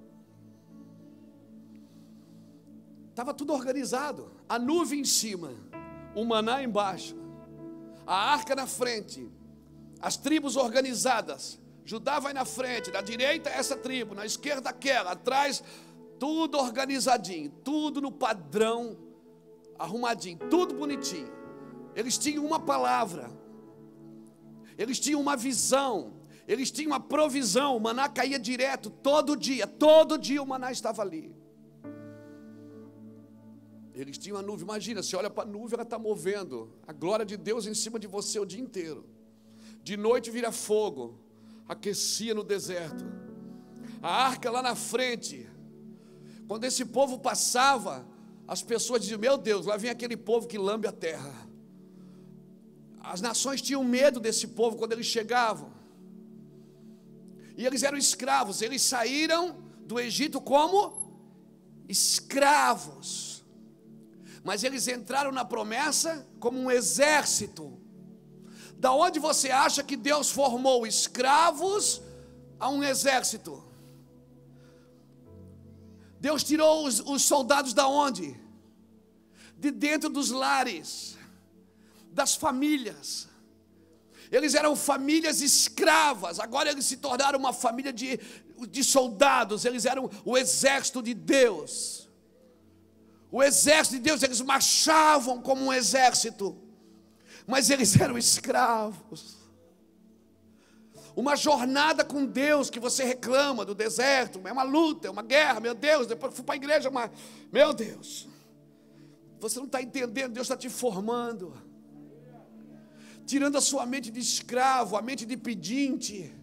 [3.11, 4.33] Estava tudo organizado.
[4.48, 5.52] A nuvem em cima,
[6.14, 7.14] o maná embaixo,
[8.06, 9.30] a arca na frente,
[10.00, 11.61] as tribos organizadas.
[11.85, 15.62] Judá vai na frente, da direita essa tribo, na esquerda aquela, atrás,
[16.18, 18.96] tudo organizadinho, tudo no padrão
[19.78, 21.30] arrumadinho, tudo bonitinho.
[21.94, 23.30] Eles tinham uma palavra,
[24.78, 26.18] eles tinham uma visão,
[26.53, 27.77] eles tinham uma provisão.
[27.77, 31.33] O maná caía direto, todo dia, todo dia o maná estava ali.
[33.95, 37.25] Eles tinham a nuvem, imagina, você olha para a nuvem, ela está movendo a glória
[37.25, 39.05] de Deus em cima de você o dia inteiro.
[39.85, 41.21] De noite vira fogo,
[41.69, 43.05] aquecia no deserto.
[44.03, 45.49] A arca lá na frente,
[46.49, 48.05] quando esse povo passava,
[48.49, 51.33] as pessoas diziam: Meu Deus, lá vem aquele povo que lambe a terra.
[53.01, 55.80] As nações tinham medo desse povo quando eles chegavam.
[57.61, 60.79] E eles eram escravos, eles saíram do Egito como
[61.87, 63.44] escravos.
[64.42, 67.79] Mas eles entraram na promessa como um exército.
[68.79, 72.01] Da onde você acha que Deus formou escravos
[72.59, 73.62] a um exército?
[76.18, 78.40] Deus tirou os, os soldados da onde?
[79.59, 81.18] De dentro dos lares,
[82.11, 83.29] das famílias.
[84.31, 88.19] Eles eram famílias escravas, agora eles se tornaram uma família de,
[88.69, 92.09] de soldados, eles eram o exército de Deus.
[93.31, 96.57] O exército de Deus, eles marchavam como um exército,
[97.47, 99.40] mas eles eram escravos
[101.21, 105.61] uma jornada com Deus que você reclama do deserto, é uma luta, é uma guerra,
[105.61, 107.11] meu Deus, depois fui para a igreja, mas,
[107.53, 108.29] meu Deus,
[109.38, 111.55] você não está entendendo, Deus está te formando,
[113.31, 116.35] tirando a sua mente de escravo, a mente de pedinte,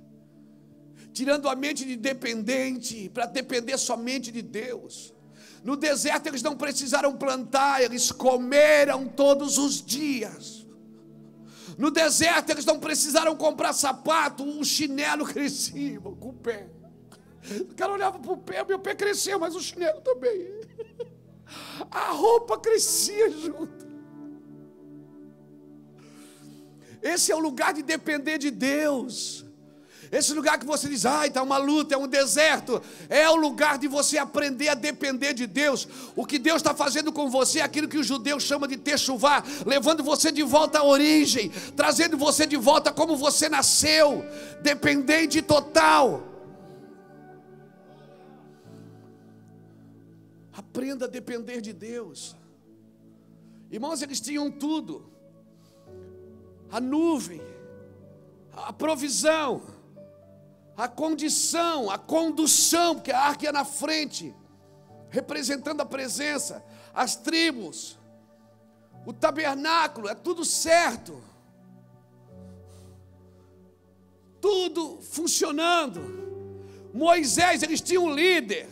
[1.11, 5.13] tirando a mente de dependente, para depender somente de Deus.
[5.65, 10.65] No deserto eles não precisaram plantar, eles comeram todos os dias.
[11.77, 16.69] No deserto eles não precisaram comprar sapato, um chinelo crescia com o pé.
[17.69, 20.39] O cara olhava para o pé, meu pé cresceu, mas o chinelo também.
[21.91, 23.76] A roupa crescia junto.
[27.01, 29.45] Esse é o lugar de depender de Deus.
[30.11, 33.77] Esse lugar que você diz, ai, está uma luta, é um deserto, é o lugar
[33.77, 35.87] de você aprender a depender de Deus.
[36.15, 39.43] O que Deus está fazendo com você é aquilo que os judeus chamam de techuvá,
[39.65, 44.23] levando você de volta à origem, trazendo você de volta como você nasceu,
[44.61, 46.23] dependente total.
[50.53, 52.35] Aprenda a depender de Deus.
[53.69, 55.11] Irmãos, eles tinham tudo:
[56.71, 57.41] a nuvem,
[58.53, 59.61] a provisão,
[60.75, 64.33] a condição, a condução, porque a arca ia na frente,
[65.09, 67.97] representando a presença, as tribos,
[69.05, 71.23] o tabernáculo, é tudo certo,
[74.41, 76.27] tudo funcionando.
[76.93, 78.67] Moisés, eles tinham um líder.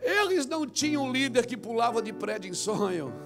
[0.00, 3.25] Eles não tinham um líder que pulava de prédio em sonho.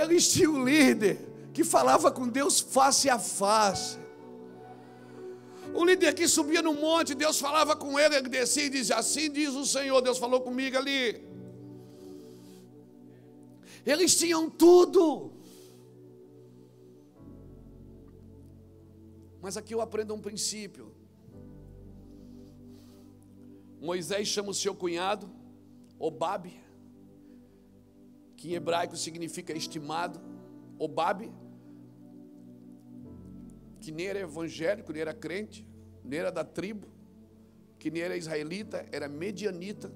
[0.00, 1.16] Eles tinham um líder
[1.52, 3.96] que falava com Deus face a face.
[5.72, 9.30] O líder que subia no monte, Deus falava com ele, ele descia e dizia: Assim
[9.30, 11.24] diz o Senhor, Deus falou comigo ali.
[13.86, 15.32] Eles tinham tudo.
[19.40, 20.92] Mas aqui eu aprendo um princípio.
[23.80, 25.30] Moisés chama o seu cunhado,
[25.98, 26.63] Obabe,
[28.44, 30.20] que em hebraico significa estimado,
[30.78, 31.32] Obabe,
[33.80, 35.66] que nem era evangélico, nem era crente,
[36.04, 36.86] nem era da tribo,
[37.78, 39.90] que nem era israelita, era medianita.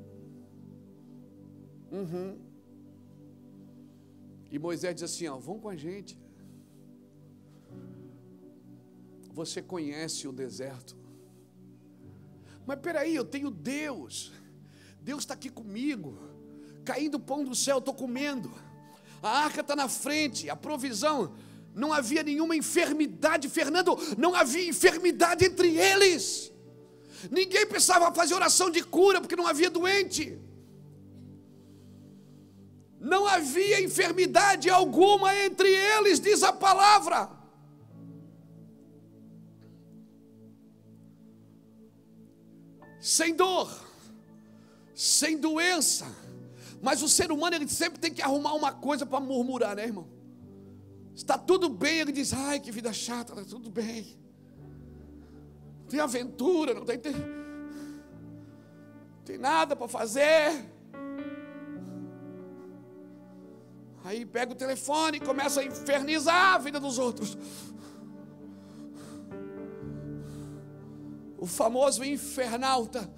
[1.93, 2.39] Uhum.
[4.51, 6.19] E Moisés diz assim: ó, vão com a gente.
[9.31, 10.97] Você conhece o deserto.
[12.67, 14.33] Mas peraí, eu tenho Deus.
[15.03, 16.38] Deus está aqui comigo.
[16.89, 18.51] Caindo pão do céu, estou comendo.
[19.23, 21.35] A arca está na frente, a provisão.
[21.75, 26.51] Não havia nenhuma enfermidade, Fernando, não havia enfermidade entre eles.
[27.31, 30.39] Ninguém precisava fazer oração de cura, porque não havia doente.
[32.99, 37.37] Não havia enfermidade alguma entre eles, diz a palavra.
[43.01, 43.71] sem dor,
[44.95, 46.28] sem doença.
[46.81, 50.09] Mas o ser humano ele sempre tem que arrumar uma coisa para murmurar, né, irmão?
[51.15, 54.19] Está tudo bem, ele diz: "Ai, que vida chata, está tudo bem".
[55.89, 57.15] Tem aventura, não tem, tem,
[59.25, 60.77] tem nada para fazer.
[64.05, 67.37] Aí pega o telefone e começa a infernizar a vida dos outros.
[71.39, 73.09] o famoso infernalta.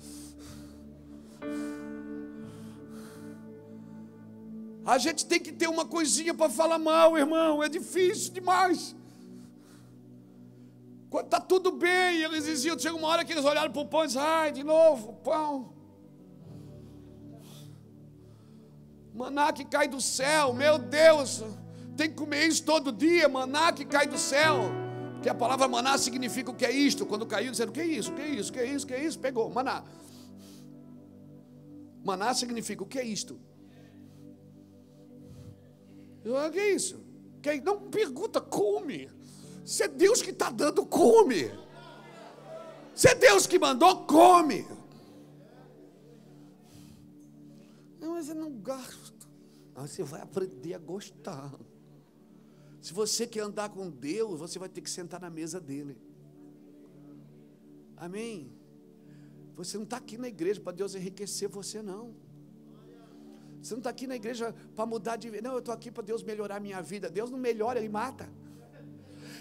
[4.84, 8.94] A gente tem que ter uma coisinha para falar mal, irmão, é difícil demais.
[11.10, 14.04] Quando está tudo bem, eles diziam, chega uma hora que eles olharam para o pão
[14.04, 15.74] e disseram, ai, de novo, pão.
[19.12, 21.42] Maná que cai do céu, meu Deus,
[21.96, 24.70] tem que comer isso todo dia, maná que cai do céu.
[25.20, 27.04] Que a palavra maná significa o que é isto.
[27.04, 28.10] Quando caiu, disseram: o que é isso?
[28.10, 28.50] O que é isso?
[28.50, 28.84] O que é isso?
[28.84, 29.18] O que é isso?
[29.18, 29.84] Pegou, maná.
[32.02, 33.38] Maná significa o que é isto?
[36.24, 37.02] O que é isso?
[37.42, 37.60] Que é...
[37.60, 39.10] Não pergunta, come.
[39.64, 41.50] Se é Deus que está dando, come.
[42.94, 44.66] Se é Deus que mandou, come.
[47.98, 49.28] Não, mas eu não gosto.
[49.74, 51.54] você vai aprender a gostar.
[52.80, 55.96] Se você quer andar com Deus, você vai ter que sentar na mesa dele.
[57.96, 58.50] Amém?
[59.54, 62.14] Você não está aqui na igreja para Deus enriquecer você, não.
[63.62, 65.46] Você não está aqui na igreja para mudar de vida.
[65.46, 67.10] Não, eu estou aqui para Deus melhorar a minha vida.
[67.10, 68.28] Deus não melhora, Ele mata.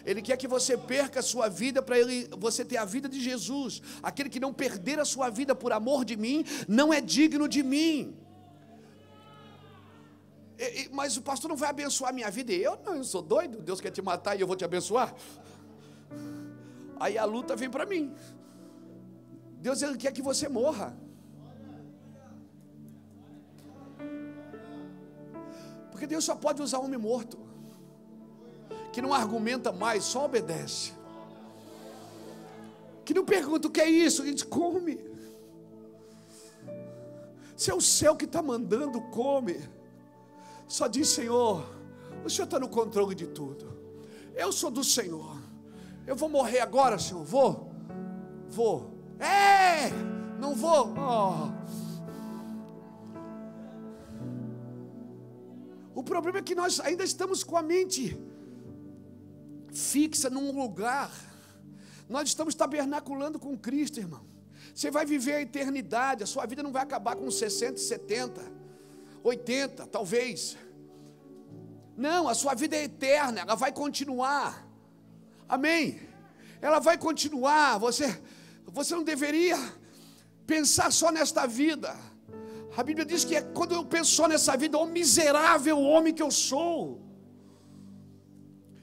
[0.05, 1.97] Ele quer que você perca a sua vida para
[2.37, 3.81] você ter a vida de Jesus.
[4.01, 7.63] Aquele que não perder a sua vida por amor de mim, não é digno de
[7.63, 8.15] mim
[10.91, 12.51] mas o pastor não vai abençoar a minha vida.
[12.51, 13.61] E eu não, eu sou doido.
[13.61, 15.13] Deus quer te matar e eu vou te abençoar.
[16.99, 18.13] Aí a luta vem para mim.
[19.61, 20.97] Deus ele quer que você morra.
[25.99, 27.37] Porque Deus só pode usar homem morto.
[28.93, 30.93] Que não argumenta mais, só obedece.
[33.03, 34.97] Que não pergunta o que é isso, a gente come.
[37.53, 39.59] Se é o céu que está mandando, come.
[40.69, 41.69] Só diz: Senhor,
[42.23, 43.67] o Senhor está no controle de tudo.
[44.33, 45.35] Eu sou do Senhor.
[46.07, 47.25] Eu vou morrer agora, Senhor.
[47.25, 47.73] Vou?
[48.47, 48.89] Vou.
[49.19, 49.89] É!
[50.39, 50.93] Não vou?
[50.97, 51.88] Oh.
[55.99, 58.17] O problema é que nós ainda estamos com a mente
[59.69, 61.11] fixa num lugar.
[62.07, 64.25] Nós estamos tabernaculando com Cristo, irmão.
[64.73, 68.41] Você vai viver a eternidade, a sua vida não vai acabar com 60, 70.
[69.21, 70.57] 80, talvez.
[71.97, 74.65] Não, a sua vida é eterna, ela vai continuar.
[75.49, 75.99] Amém.
[76.61, 77.77] Ela vai continuar.
[77.77, 78.05] Você
[78.67, 79.57] você não deveria
[80.47, 81.93] pensar só nesta vida.
[82.77, 86.21] A Bíblia diz que é quando eu penso só nessa vida, o miserável homem que
[86.21, 87.01] eu sou.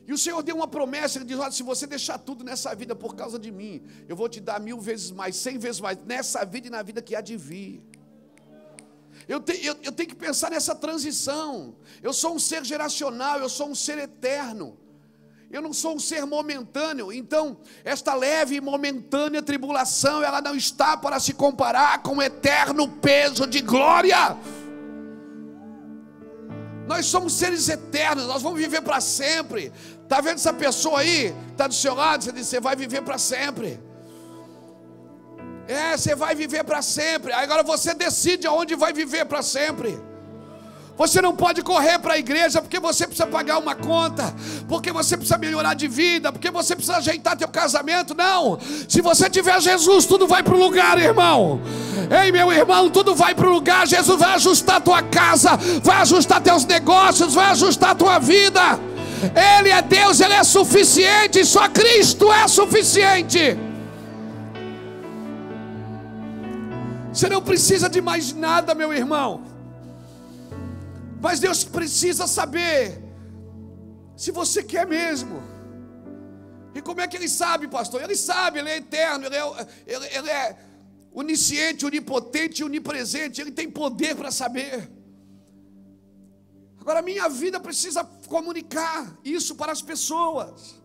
[0.07, 2.95] E o Senhor deu uma promessa, Ele diz: Olha, se você deixar tudo nessa vida
[2.95, 6.45] por causa de mim, eu vou te dar mil vezes mais, cem vezes mais, nessa
[6.45, 7.83] vida e na vida que há de vir.
[9.27, 11.75] Eu, te, eu, eu tenho que pensar nessa transição.
[12.03, 14.79] Eu sou um ser geracional, eu sou um ser eterno.
[15.51, 20.97] Eu não sou um ser momentâneo, então esta leve e momentânea tribulação, ela não está
[20.97, 24.37] para se comparar com o eterno peso de glória.
[26.87, 29.73] Nós somos seres eternos, nós vamos viver para sempre.
[30.03, 31.35] Está vendo essa pessoa aí?
[31.51, 33.81] Está do seu lado, você diz, você vai viver para sempre.
[35.69, 37.33] É, você vai viver para sempre.
[37.33, 39.99] Agora você decide aonde vai viver para sempre.
[40.97, 44.35] Você não pode correr para a igreja porque você precisa pagar uma conta,
[44.67, 48.15] porque você precisa melhorar de vida, porque você precisa ajeitar teu casamento.
[48.15, 48.59] Não.
[48.89, 51.61] Se você tiver Jesus, tudo vai para o lugar, irmão.
[52.11, 53.87] Ei, meu irmão, tudo vai para o lugar.
[53.87, 58.81] Jesus vai ajustar tua casa, vai ajustar teus negócios, vai ajustar tua vida.
[59.59, 63.59] Ele é Deus, ele é suficiente, só Cristo é suficiente.
[67.13, 69.56] Você não precisa de mais nada, meu irmão.
[71.27, 73.03] Mas Deus precisa saber
[74.17, 75.39] se você quer mesmo.
[76.73, 78.01] E como é que Ele sabe, pastor?
[78.01, 79.45] Ele sabe, Ele é eterno, Ele é,
[79.93, 80.57] ele, ele é
[81.13, 84.89] onisciente, onipotente, onipresente, Ele tem poder para saber.
[86.81, 90.81] Agora, minha vida precisa comunicar isso para as pessoas.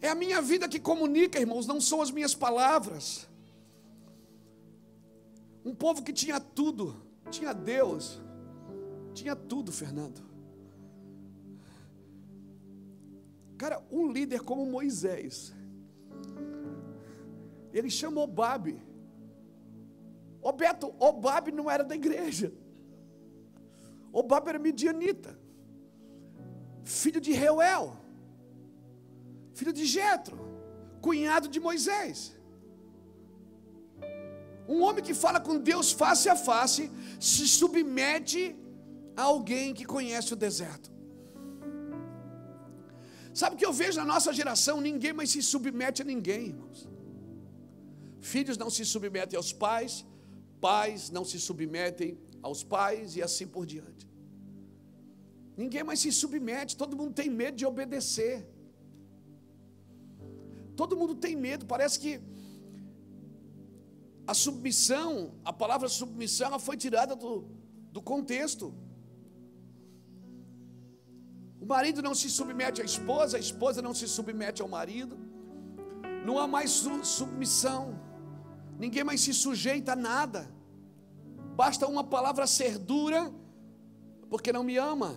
[0.00, 3.28] É a minha vida que comunica, irmãos, não são as minhas palavras.
[5.64, 7.00] Um povo que tinha tudo,
[7.30, 8.25] tinha Deus,
[9.18, 10.20] tinha tudo, Fernando.
[13.62, 15.54] Cara, um líder como Moisés,
[17.72, 18.76] ele chamou Babe.
[20.42, 22.52] Ô Beto, o Babe não era da igreja.
[24.12, 25.32] O Babe era midianita,
[26.84, 27.96] filho de Reuel,
[29.54, 30.38] filho de Jetro,
[31.00, 32.18] cunhado de Moisés.
[34.68, 36.90] Um homem que fala com Deus face a face
[37.20, 38.42] se submete
[39.16, 40.90] alguém que conhece o deserto.
[43.34, 44.80] Sabe o que eu vejo na nossa geração?
[44.80, 46.88] Ninguém mais se submete a ninguém, irmãos.
[48.20, 50.06] Filhos não se submetem aos pais,
[50.60, 54.08] pais não se submetem aos pais e assim por diante.
[55.56, 58.46] Ninguém mais se submete, todo mundo tem medo de obedecer.
[60.80, 62.20] Todo mundo tem medo, parece que
[64.26, 67.32] a submissão, a palavra submissão, ela foi tirada do,
[67.92, 68.74] do contexto.
[71.66, 75.18] O marido não se submete à esposa, a esposa não se submete ao marido.
[76.24, 78.00] Não há mais submissão.
[78.78, 80.48] Ninguém mais se sujeita a nada.
[81.56, 83.34] Basta uma palavra ser dura,
[84.30, 85.16] porque não me ama.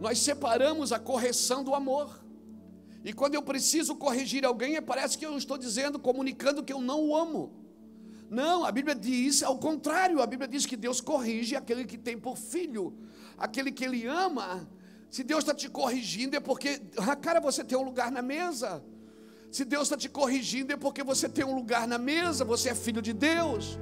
[0.00, 2.24] Nós separamos a correção do amor.
[3.04, 7.08] E quando eu preciso corrigir alguém, parece que eu estou dizendo, comunicando que eu não
[7.08, 7.52] o amo.
[8.30, 12.18] Não, a Bíblia diz ao contrário, a Bíblia diz que Deus corrige aquele que tem
[12.18, 12.96] por filho,
[13.36, 14.66] aquele que ele ama.
[15.10, 18.82] Se Deus está te corrigindo é porque, ah, cara, você tem um lugar na mesa.
[19.50, 22.74] Se Deus está te corrigindo é porque você tem um lugar na mesa, você é
[22.74, 23.78] filho de Deus.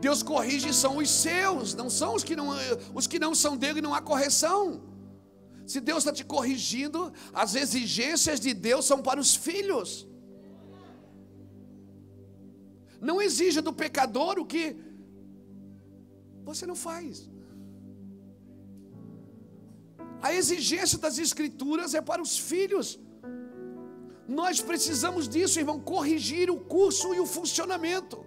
[0.00, 2.48] Deus corrige são os seus, não são os que não,
[2.94, 4.82] os que não são dele, não há correção.
[5.66, 10.06] Se Deus está te corrigindo, as exigências de Deus são para os filhos.
[13.00, 14.76] Não exija do pecador o que
[16.44, 17.28] você não faz.
[20.22, 22.98] A exigência das Escrituras é para os filhos.
[24.26, 28.24] Nós precisamos disso, irmão, corrigir o curso e o funcionamento.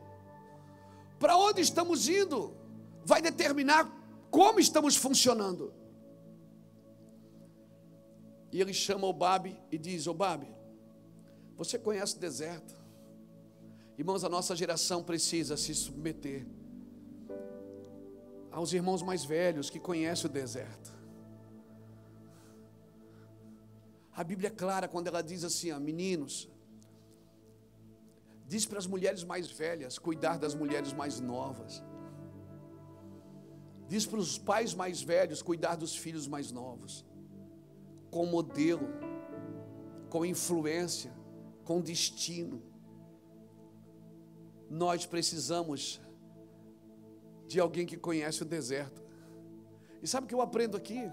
[1.19, 2.55] Para onde estamos indo
[3.03, 3.91] vai determinar
[4.29, 5.73] como estamos funcionando.
[8.51, 10.47] E ele chama o Babe e diz: Ô Babe,
[11.55, 12.75] você conhece o deserto?
[13.97, 16.45] Irmãos, a nossa geração precisa se submeter
[18.51, 20.96] aos irmãos mais velhos que conhecem o deserto.
[24.17, 26.35] A Bíblia é clara quando ela diz assim: ó, meninos,
[28.53, 31.83] diz para as mulheres mais velhas cuidar das mulheres mais novas.
[33.87, 37.05] Diz para os pais mais velhos cuidar dos filhos mais novos.
[38.15, 38.87] Com modelo,
[40.09, 41.13] com influência,
[41.63, 42.57] com destino
[44.69, 46.01] nós precisamos
[47.47, 49.01] de alguém que conhece o deserto.
[50.01, 51.09] E sabe o que eu aprendo aqui?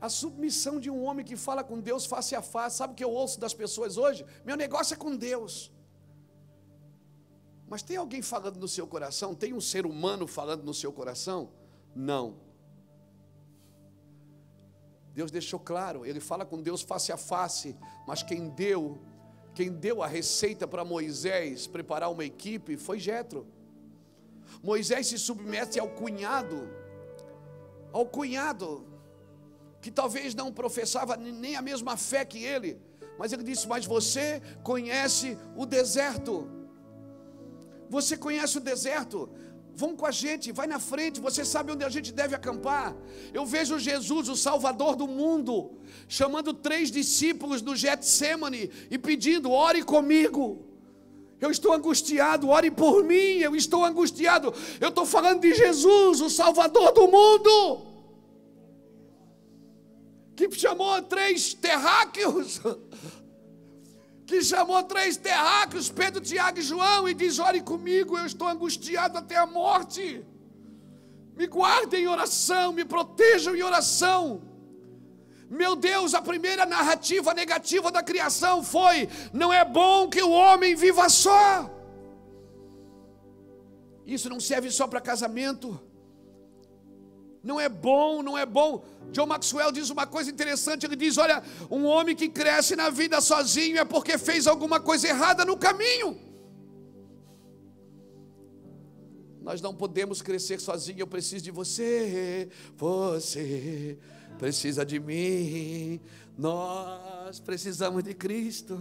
[0.00, 2.76] A submissão de um homem que fala com Deus face a face.
[2.76, 4.24] Sabe o que eu ouço das pessoas hoje?
[4.44, 5.72] Meu negócio é com Deus.
[7.68, 9.34] Mas tem alguém falando no seu coração?
[9.34, 11.50] Tem um ser humano falando no seu coração?
[11.94, 12.36] Não.
[15.12, 17.76] Deus deixou claro, ele fala com Deus face a face,
[18.06, 19.00] mas quem deu
[19.52, 23.44] quem deu a receita para Moisés preparar uma equipe foi Jetro.
[24.62, 26.70] Moisés se submete ao cunhado,
[27.92, 28.86] ao cunhado.
[29.80, 32.80] Que talvez não professava nem a mesma fé que ele,
[33.18, 36.48] mas ele disse: Mas você conhece o deserto.
[37.90, 39.28] Você conhece o deserto.
[39.74, 42.96] Vão com a gente, vai na frente, você sabe onde a gente deve acampar.
[43.32, 49.82] Eu vejo Jesus, o Salvador do mundo, chamando três discípulos do Getsemane e pedindo: ore
[49.82, 50.64] comigo.
[51.40, 54.52] Eu estou angustiado, ore por mim, eu estou angustiado.
[54.80, 57.86] Eu estou falando de Jesus, o Salvador do mundo,
[60.38, 62.60] que chamou três terráqueos
[64.28, 69.16] que chamou três terráqueos, Pedro, Tiago e João, e diz: Ore comigo, eu estou angustiado
[69.16, 70.22] até a morte.
[71.34, 74.42] Me guardem em oração, me protejam em oração.
[75.48, 80.74] Meu Deus, a primeira narrativa negativa da criação foi: não é bom que o homem
[80.76, 81.70] viva só.
[84.04, 85.80] Isso não serve só para casamento.
[87.42, 88.84] Não é bom, não é bom.
[89.10, 93.20] John Maxwell diz uma coisa interessante: ele diz, olha, um homem que cresce na vida
[93.20, 96.18] sozinho é porque fez alguma coisa errada no caminho.
[99.40, 103.96] Nós não podemos crescer sozinho, eu preciso de você, você
[104.38, 106.00] precisa de mim,
[106.36, 108.78] nós precisamos de Cristo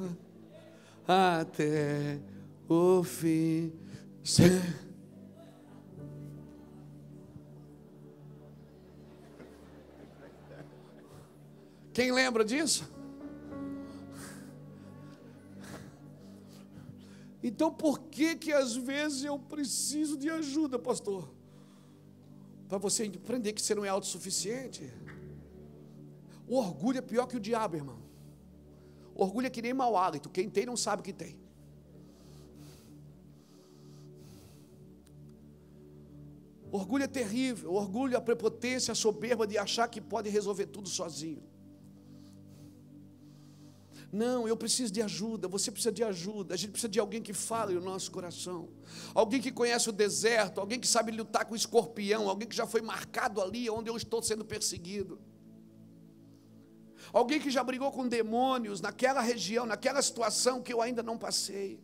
[1.08, 2.20] até
[2.68, 3.72] o fim.
[11.98, 12.88] Quem lembra disso?
[17.42, 21.28] Então por que que às vezes eu preciso de ajuda, pastor?
[22.70, 24.94] Para você aprender que você não é autossuficiente.
[26.48, 28.00] O orgulho é pior que o diabo, irmão.
[29.16, 30.30] O orgulho é que nem mau hálito.
[30.30, 31.36] Quem tem não sabe que tem.
[36.72, 37.72] O orgulho é terrível.
[37.72, 41.47] O orgulho, a prepotência, a soberba de achar que pode resolver tudo sozinho.
[44.12, 47.34] Não, eu preciso de ajuda, você precisa de ajuda, a gente precisa de alguém que
[47.34, 48.70] fale no nosso coração,
[49.14, 52.66] alguém que conhece o deserto, alguém que sabe lutar com o escorpião, alguém que já
[52.66, 55.20] foi marcado ali onde eu estou sendo perseguido,
[57.12, 61.82] alguém que já brigou com demônios naquela região, naquela situação que eu ainda não passei.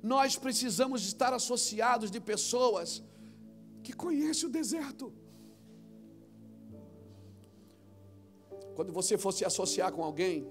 [0.00, 3.02] Nós precisamos estar associados de pessoas
[3.82, 5.12] que conhecem o deserto.
[8.78, 10.48] Quando você for se associar com alguém,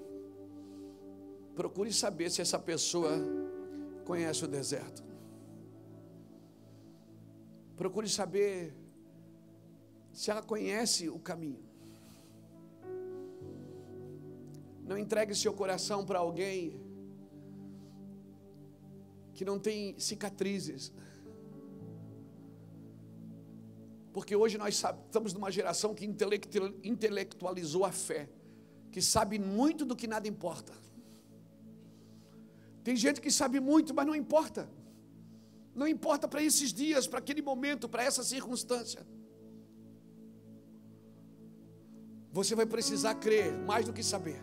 [1.55, 3.09] procure saber se essa pessoa
[4.03, 5.01] conhece o deserto.
[7.78, 8.75] Procure saber
[10.11, 11.63] se ela conhece o caminho.
[14.84, 16.82] Não entregue seu coração para alguém
[19.36, 20.91] que não tem cicatrizes.
[24.18, 26.03] Porque hoje nós estamos numa geração que
[26.84, 28.28] intelectualizou a fé,
[28.91, 30.74] que sabe muito do que nada importa.
[32.84, 34.68] Tem gente que sabe muito, mas não importa.
[35.76, 39.05] Não importa para esses dias, para aquele momento, para essa circunstância.
[42.32, 44.41] Você vai precisar crer mais do que saber.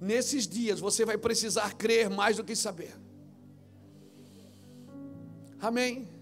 [0.00, 2.98] Nesses dias você vai precisar crer mais do que saber.
[5.60, 6.13] Amém?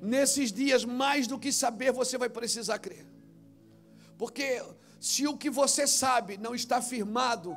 [0.00, 3.06] Nesses dias, mais do que saber, você vai precisar crer.
[4.16, 4.62] Porque
[4.98, 7.56] se o que você sabe não está firmado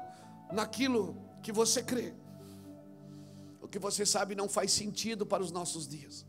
[0.51, 2.13] naquilo que você crê,
[3.61, 6.25] o que você sabe não faz sentido para os nossos dias.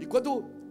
[0.00, 0.61] E quando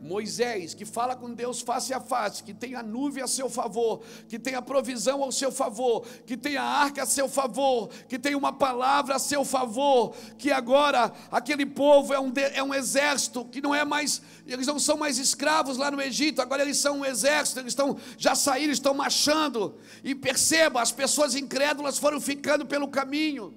[0.00, 4.02] Moisés, que fala com Deus face a face, que tem a nuvem a seu favor,
[4.28, 8.18] que tem a provisão ao seu favor, que tem a arca a seu favor, que
[8.18, 13.44] tem uma palavra a seu favor, que agora aquele povo é um, é um exército,
[13.44, 17.00] que não é mais, eles não são mais escravos lá no Egito, agora eles são
[17.00, 22.64] um exército, eles estão, já saíram, estão marchando, e perceba, as pessoas incrédulas foram ficando
[22.66, 23.54] pelo caminho.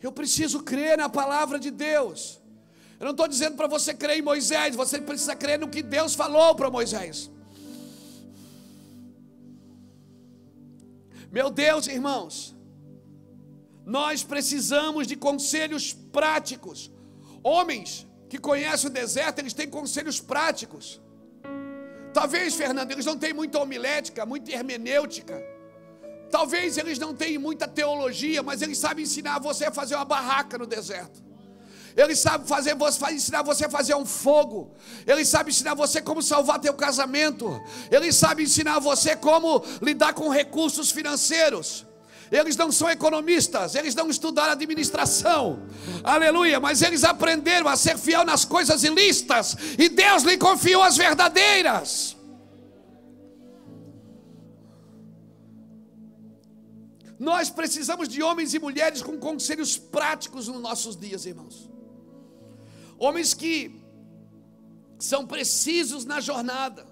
[0.00, 2.43] Eu preciso crer na palavra de Deus.
[3.04, 6.14] Eu não estou dizendo para você crer em Moisés, você precisa crer no que Deus
[6.14, 7.30] falou para Moisés.
[11.30, 12.56] Meu Deus, irmãos,
[13.84, 16.90] nós precisamos de conselhos práticos.
[17.42, 20.98] Homens que conhecem o deserto, eles têm conselhos práticos.
[22.14, 25.44] Talvez, Fernando, eles não têm muita homilética, muita hermenêutica.
[26.30, 30.56] Talvez eles não tenham muita teologia, mas eles sabem ensinar você a fazer uma barraca
[30.56, 31.33] no deserto.
[31.96, 34.74] Ele sabe fazer você, ensinar você a fazer um fogo.
[35.06, 37.60] Ele sabe ensinar você como salvar teu casamento.
[37.90, 41.86] Ele sabe ensinar você como lidar com recursos financeiros.
[42.32, 45.68] Eles não são economistas, eles não estudaram administração,
[46.02, 50.96] aleluia, mas eles aprenderam a ser fiel nas coisas ilícitas, e Deus lhe confiou as
[50.96, 52.16] verdadeiras.
[57.18, 61.73] Nós precisamos de homens e mulheres com conselhos práticos nos nossos dias, irmãos.
[63.04, 63.54] Homens que
[65.10, 66.82] são precisos na jornada.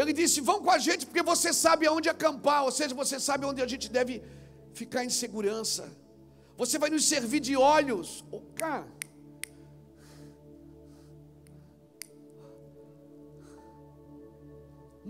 [0.00, 3.46] Ele disse: Vão com a gente porque você sabe aonde acampar, ou seja, você sabe
[3.50, 4.14] onde a gente deve
[4.80, 5.84] ficar em segurança.
[6.62, 8.24] Você vai nos servir de olhos.
[8.30, 8.42] Oh.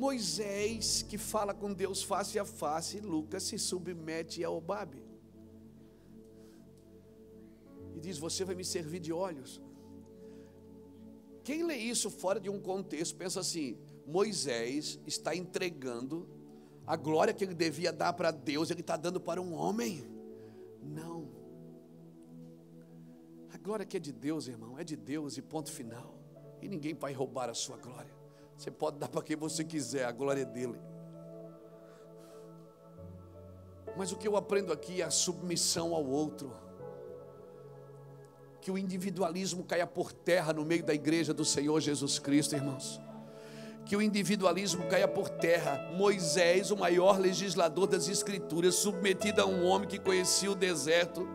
[0.07, 5.03] Moisés, que fala com Deus face a face, Lucas se submete ao Babe.
[7.97, 9.53] E diz: Você vai me servir de olhos.
[11.47, 16.29] Quem lê isso fora de um contexto pensa assim: Moisés está entregando
[16.85, 20.05] a glória que ele devia dar para Deus, ele está dando para um homem.
[20.83, 21.29] Não.
[23.55, 26.19] A glória que é de Deus, irmão, é de Deus e ponto final.
[26.61, 28.13] E ninguém vai roubar a sua glória.
[28.59, 30.81] Você pode dar para quem você quiser, a glória é dele.
[33.97, 36.66] Mas o que eu aprendo aqui é a submissão ao outro.
[38.67, 43.01] Que o individualismo caia por terra no meio da igreja do Senhor Jesus Cristo, irmãos.
[43.85, 45.89] Que o individualismo caia por terra.
[45.97, 51.29] Moisés, o maior legislador das Escrituras, submetido a um homem que conhecia o deserto.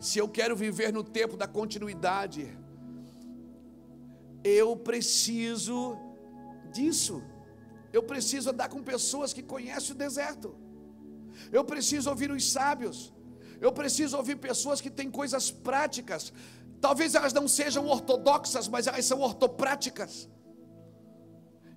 [0.00, 2.52] Se eu quero viver no tempo da continuidade,
[4.42, 5.96] eu preciso
[6.72, 7.22] disso.
[7.92, 10.56] Eu preciso andar com pessoas que conhecem o deserto.
[11.52, 13.14] Eu preciso ouvir os sábios.
[13.60, 16.32] Eu preciso ouvir pessoas que têm coisas práticas.
[16.80, 20.28] Talvez elas não sejam ortodoxas, mas elas são ortopráticas.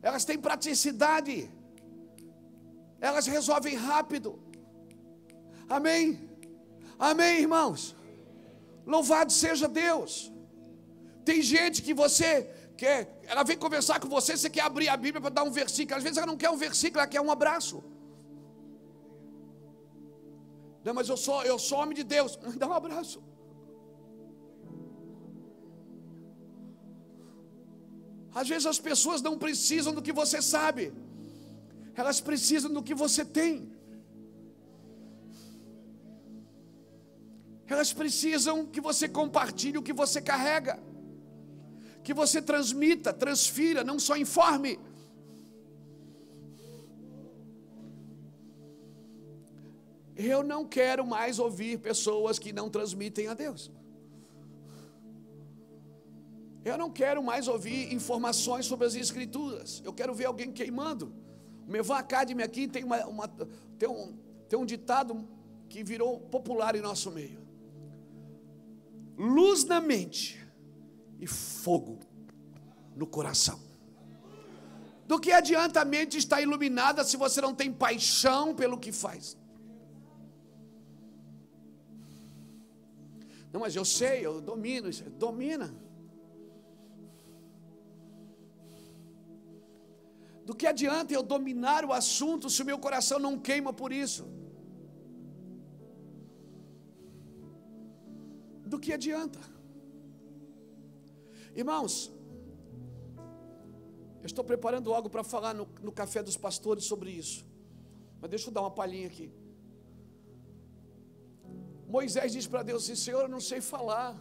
[0.02, 1.50] Elas têm praticidade.
[3.00, 4.40] Elas resolvem rápido.
[5.70, 6.30] Amém?
[6.98, 7.96] Amém, irmãos?
[8.86, 10.32] Louvado seja Deus.
[11.24, 15.20] Tem gente que você quer, ela vem conversar com você, você quer abrir a Bíblia
[15.20, 15.98] para dar um versículo.
[15.98, 17.84] Às vezes ela não quer um versículo, ela quer um abraço.
[20.88, 22.32] Não, mas eu sou, eu sou homem de Deus.
[22.62, 23.20] Dá um abraço.
[28.40, 30.84] Às vezes as pessoas não precisam do que você sabe,
[32.02, 33.54] elas precisam do que você tem.
[37.74, 40.76] Elas precisam que você compartilhe o que você carrega
[42.08, 44.80] que você transmita, transfira, não só informe.
[50.18, 53.72] Eu não quero mais ouvir pessoas que não transmitem a Deus.
[56.66, 59.82] Eu não quero mais ouvir informações sobre as Escrituras.
[59.86, 61.14] Eu quero ver alguém queimando.
[61.68, 63.28] O Mevan Academy aqui tem, uma, uma,
[63.78, 64.18] tem, um,
[64.50, 65.28] tem um ditado
[65.70, 67.40] que virou popular em nosso meio:
[69.18, 70.44] luz na mente
[71.20, 72.00] e fogo
[72.96, 73.60] no coração.
[75.06, 79.38] Do que adianta a mente estar iluminada se você não tem paixão pelo que faz?
[83.58, 85.04] Não, mas eu sei, eu domino isso.
[85.26, 85.68] Domina.
[90.46, 94.26] Do que adianta eu dominar o assunto se o meu coração não queima por isso?
[98.74, 99.40] Do que adianta?
[101.56, 101.96] Irmãos,
[104.22, 107.44] eu estou preparando algo para falar no, no café dos pastores sobre isso.
[108.22, 109.28] Mas deixa eu dar uma palhinha aqui.
[111.88, 114.16] Moisés diz para Deus assim: Senhor, eu não sei falar.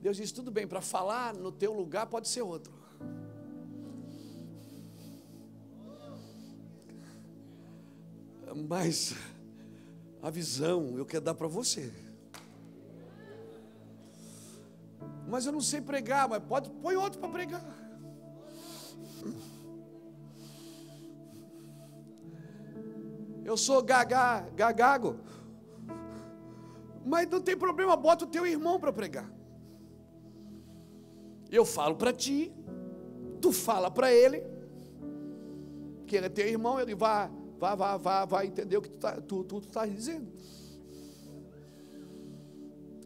[0.00, 2.72] Deus diz: tudo bem, para falar no teu lugar pode ser outro.
[8.68, 9.14] Mas
[10.20, 11.92] a visão eu quero dar para você.
[15.28, 17.64] Mas eu não sei pregar, mas pode, põe outro para pregar.
[23.44, 25.18] Eu sou gagá, gagago.
[27.04, 29.30] Mas não tem problema, bota o teu irmão para pregar.
[31.50, 32.52] Eu falo para ti,
[33.40, 34.42] tu fala para ele,
[36.06, 38.96] que ele é teu irmão, ele vai, vai, vai, vai, vai entender o que tu
[38.96, 40.30] está tu, tu, tu tá dizendo.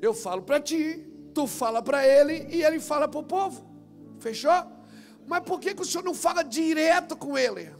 [0.01, 3.65] Eu falo para ti, tu fala para ele e ele fala para o povo.
[4.19, 4.53] Fechou?
[5.27, 7.75] Mas por que, que o senhor não fala direto com ele?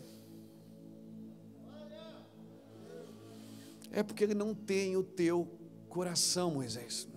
[3.97, 5.49] É porque ele não tem o teu
[5.89, 7.09] coração, Moisés.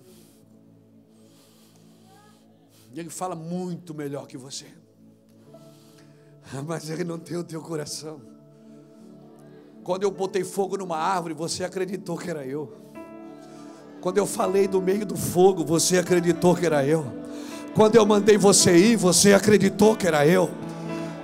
[2.96, 4.66] Ele fala muito melhor que você.
[6.66, 8.22] Mas ele não tem o teu coração.
[9.84, 12.74] Quando eu botei fogo numa árvore, você acreditou que era eu.
[14.00, 17.06] Quando eu falei do meio do fogo, você acreditou que era eu.
[17.76, 20.50] Quando eu mandei você ir, você acreditou que era eu.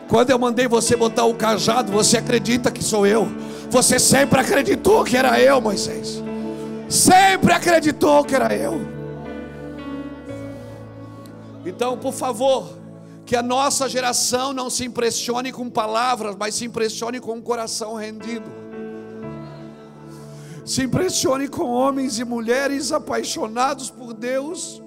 [0.09, 3.25] Quando eu mandei você botar o cajado, você acredita que sou eu.
[3.69, 6.23] Você sempre acreditou que era eu, Moisés.
[6.89, 8.79] Sempre acreditou que era eu.
[11.65, 12.77] Então, por favor,
[13.25, 17.95] que a nossa geração não se impressione com palavras, mas se impressione com um coração
[17.95, 18.49] rendido.
[20.63, 24.81] Se impressione com homens e mulheres apaixonados por Deus,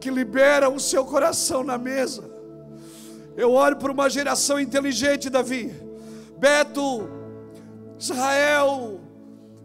[0.00, 2.24] que liberam o seu coração na mesa.
[3.36, 5.74] Eu oro por uma geração inteligente, Davi.
[6.38, 7.08] Beto,
[7.98, 9.00] Israel,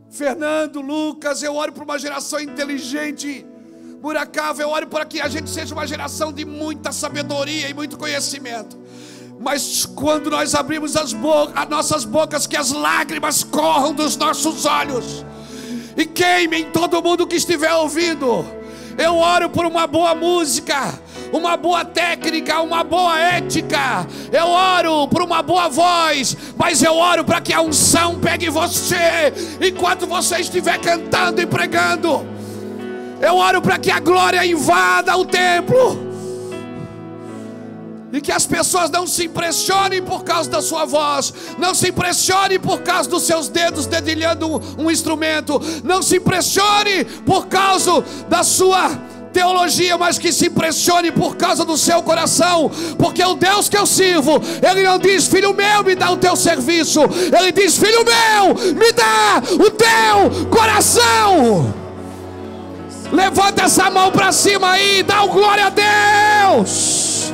[0.09, 3.45] Fernando, Lucas, eu oro por uma geração inteligente
[4.03, 7.97] Buracava, eu oro para que a gente seja uma geração de muita sabedoria e muito
[7.97, 8.77] conhecimento.
[9.39, 11.15] Mas quando nós abrimos as,
[11.55, 15.25] as nossas bocas, que as lágrimas corram dos nossos olhos
[15.95, 18.45] e queimem todo mundo que estiver ouvindo.
[18.97, 20.99] Eu oro por uma boa música,
[21.33, 24.07] uma boa técnica, uma boa ética.
[24.31, 29.33] Eu oro por uma boa voz, mas eu oro para que a unção pegue você
[29.59, 32.25] enquanto você estiver cantando e pregando.
[33.19, 36.13] Eu oro para que a glória invada o templo.
[38.11, 42.59] E que as pessoas não se impressionem por causa da sua voz, não se impressionem
[42.59, 48.91] por causa dos seus dedos dedilhando um, instrumento, não se impressione por causa da sua
[49.33, 53.85] teologia, mas que se impressione por causa do seu coração, porque o Deus que eu
[53.85, 57.01] sirvo, Ele não diz, filho meu, me dá o teu serviço,
[57.37, 61.73] Ele diz, filho meu, me dá o teu coração.
[63.11, 67.31] Levanta essa mão para cima aí, dá glória a Deus.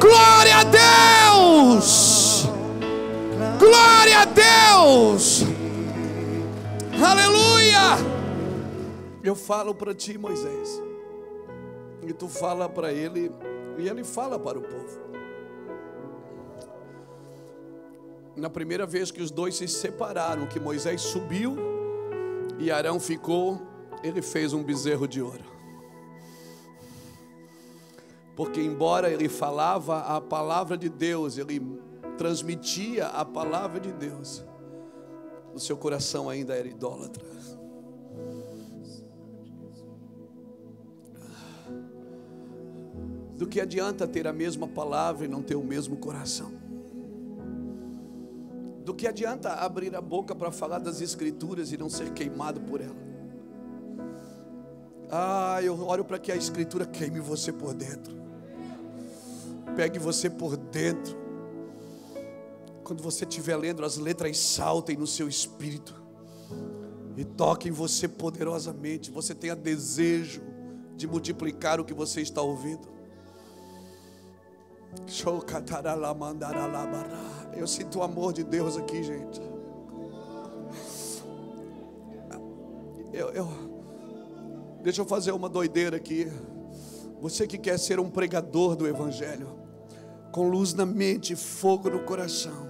[0.00, 2.48] Glória a Deus.
[3.58, 5.44] Glória a Deus.
[7.00, 8.15] Aleluia.
[9.26, 10.80] Eu falo para ti, Moisés.
[12.06, 13.32] E tu fala para ele,
[13.76, 15.00] e ele fala para o povo.
[18.36, 21.56] Na primeira vez que os dois se separaram, que Moisés subiu
[22.58, 23.60] e Arão ficou
[24.02, 25.44] ele fez um bezerro de ouro.
[28.36, 31.60] Porque, embora ele falava a palavra de Deus, ele
[32.16, 34.44] transmitia a palavra de Deus,
[35.52, 37.24] o seu coração ainda era idólatra.
[43.36, 46.52] Do que adianta ter a mesma palavra e não ter o mesmo coração?
[48.82, 52.80] Do que adianta abrir a boca para falar das Escrituras e não ser queimado por
[52.80, 52.96] ela?
[55.10, 58.16] Ah, eu oro para que a Escritura queime você por dentro.
[59.76, 61.16] Pegue você por dentro.
[62.82, 65.94] Quando você estiver lendo, as letras saltem no seu espírito
[67.16, 69.10] e toquem você poderosamente.
[69.10, 70.40] Você tenha desejo
[70.96, 72.95] de multiplicar o que você está ouvindo.
[77.54, 79.40] Eu sinto o amor de Deus aqui, gente.
[83.12, 83.48] Eu, eu,
[84.86, 86.30] Deixa eu fazer uma doideira aqui.
[87.20, 89.48] Você que quer ser um pregador do Evangelho,
[90.30, 92.68] com luz na mente, fogo no coração,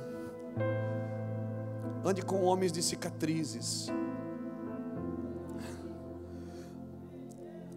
[2.02, 3.88] ande com homens de cicatrizes,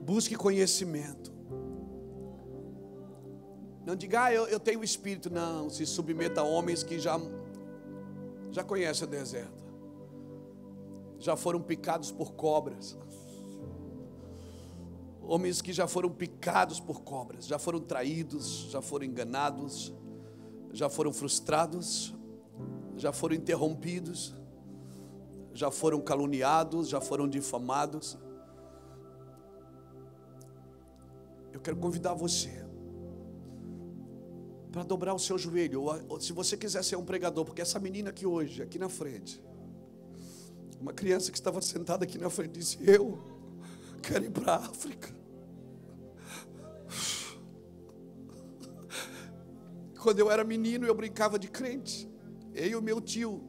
[0.06, 1.34] busque conhecimento.
[3.90, 5.32] Não diga, ah, eu, eu tenho espírito.
[5.32, 7.20] Não, se submeta a homens que já,
[8.52, 9.64] já conhecem o deserto,
[11.18, 12.96] já foram picados por cobras
[15.24, 19.94] homens que já foram picados por cobras, já foram traídos, já foram enganados,
[20.72, 22.16] já foram frustrados,
[22.96, 24.36] já foram interrompidos,
[25.54, 28.18] já foram caluniados, já foram difamados.
[31.52, 32.69] Eu quero convidar você
[34.72, 38.10] para dobrar o seu joelho, ou, se você quiser ser um pregador, porque essa menina
[38.12, 39.42] aqui hoje, aqui na frente,
[40.80, 43.20] uma criança que estava sentada aqui na frente disse: Eu
[44.02, 45.14] quero ir para a África.
[50.02, 52.10] Quando eu era menino, eu brincava de crente.
[52.54, 53.44] Eu e o meu tio,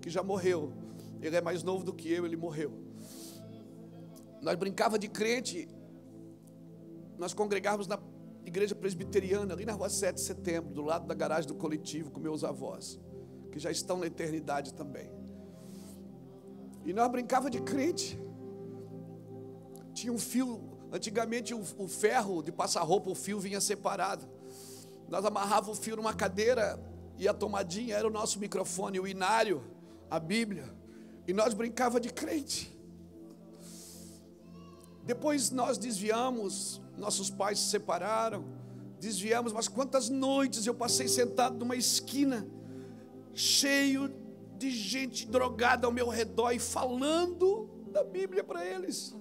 [0.00, 0.72] que já morreu.
[1.20, 2.72] Ele é mais novo do que eu, ele morreu.
[4.40, 5.68] Nós brincava de crente.
[7.16, 7.96] Nós congregávamos na
[8.44, 12.20] igreja presbiteriana, ali na rua 7 de setembro, do lado da garagem do coletivo, com
[12.20, 13.00] meus avós,
[13.50, 15.10] que já estão na eternidade também.
[16.84, 18.20] E nós brincava de crente.
[19.94, 24.28] Tinha um fio, antigamente o, o ferro de passar roupa, o fio vinha separado.
[25.08, 26.80] Nós amarrávamos o fio numa cadeira
[27.18, 29.62] E a tomadinha era o nosso microfone, o inário,
[30.10, 30.74] a Bíblia.
[31.26, 32.76] E nós brincava de crente.
[35.04, 38.44] Depois nós desviamos, nossos pais se separaram,
[38.98, 42.46] desviamos, mas quantas noites eu passei sentado numa esquina,
[43.34, 44.12] cheio
[44.56, 49.14] de gente drogada ao meu redor e falando da Bíblia para eles.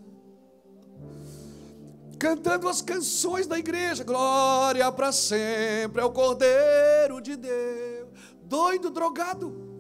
[2.19, 8.09] Cantando as canções da igreja, glória para sempre é o Cordeiro de Deus,
[8.43, 9.71] doido, drogado.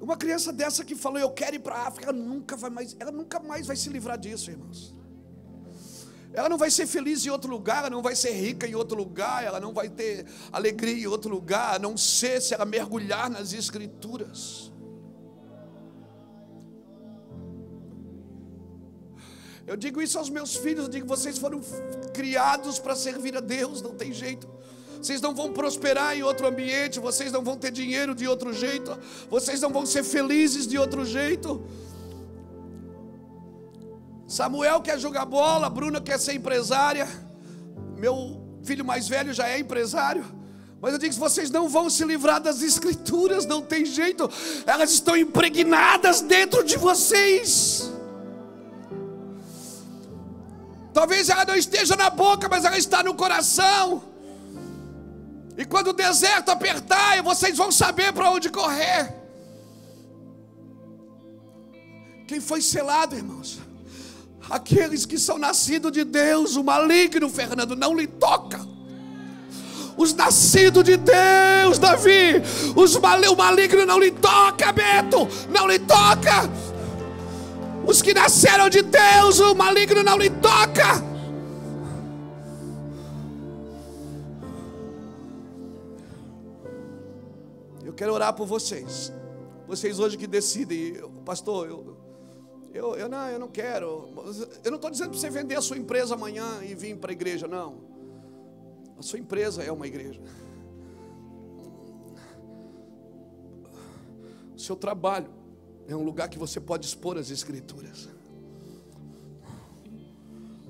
[0.00, 3.10] Uma criança dessa que falou, eu quero ir para a África, nunca vai mais, ela
[3.10, 4.94] nunca mais vai se livrar disso, irmãos.
[6.32, 8.96] Ela não vai ser feliz em outro lugar, ela não vai ser rica em outro
[8.96, 13.28] lugar, ela não vai ter alegria em outro lugar, a não ser se ela mergulhar
[13.28, 14.70] nas escrituras.
[19.66, 21.60] Eu digo isso aos meus filhos, eu digo, vocês foram
[22.12, 24.48] criados para servir a Deus, não tem jeito.
[25.00, 28.98] Vocês não vão prosperar em outro ambiente, vocês não vão ter dinheiro de outro jeito,
[29.30, 31.64] vocês não vão ser felizes de outro jeito.
[34.30, 37.08] Samuel quer jogar bola, Bruna quer ser empresária,
[37.96, 40.24] meu filho mais velho já é empresário.
[40.80, 44.30] Mas eu digo: vocês não vão se livrar das escrituras, não tem jeito,
[44.64, 47.90] elas estão impregnadas dentro de vocês.
[50.94, 54.04] Talvez ela não esteja na boca, mas ela está no coração.
[55.58, 59.12] E quando o deserto apertar, vocês vão saber para onde correr.
[62.28, 63.69] Quem foi selado, irmãos?
[64.50, 68.60] Aqueles que são nascidos de Deus, o maligno, Fernando, não lhe toca.
[69.96, 72.42] Os nascidos de Deus, Davi,
[72.74, 76.50] os mal, o maligno não lhe toca, Beto, não lhe toca.
[77.86, 81.10] Os que nasceram de Deus, o maligno não lhe toca.
[88.00, 89.12] quero orar por vocês.
[89.68, 91.96] Vocês hoje que decidem, pastor, eu,
[92.72, 94.08] eu, eu não, eu não quero.
[94.64, 97.12] Eu não estou dizendo para você vender a sua empresa amanhã e vir para a
[97.12, 97.80] igreja, não.
[98.98, 100.20] A sua empresa é uma igreja.
[104.54, 105.30] O seu trabalho
[105.88, 108.08] é um lugar que você pode expor as escrituras.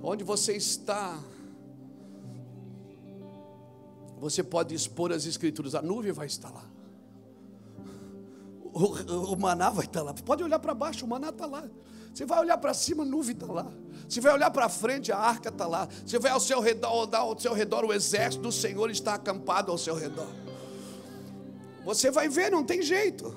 [0.02, 1.22] Onde você está,
[4.18, 5.74] você pode expor as escrituras.
[5.74, 6.70] A nuvem vai estar lá
[8.72, 10.14] o, o maná vai estar lá.
[10.14, 11.68] Pode olhar para baixo, o maná está lá.
[12.20, 13.72] Você vai olhar para cima, a nuvem está lá.
[14.06, 15.88] Você vai olhar para frente, a arca está lá.
[16.04, 19.78] Você vai ao seu redor, ao seu redor, o exército do Senhor está acampado ao
[19.78, 20.28] seu redor.
[21.82, 23.34] Você vai ver, não tem jeito.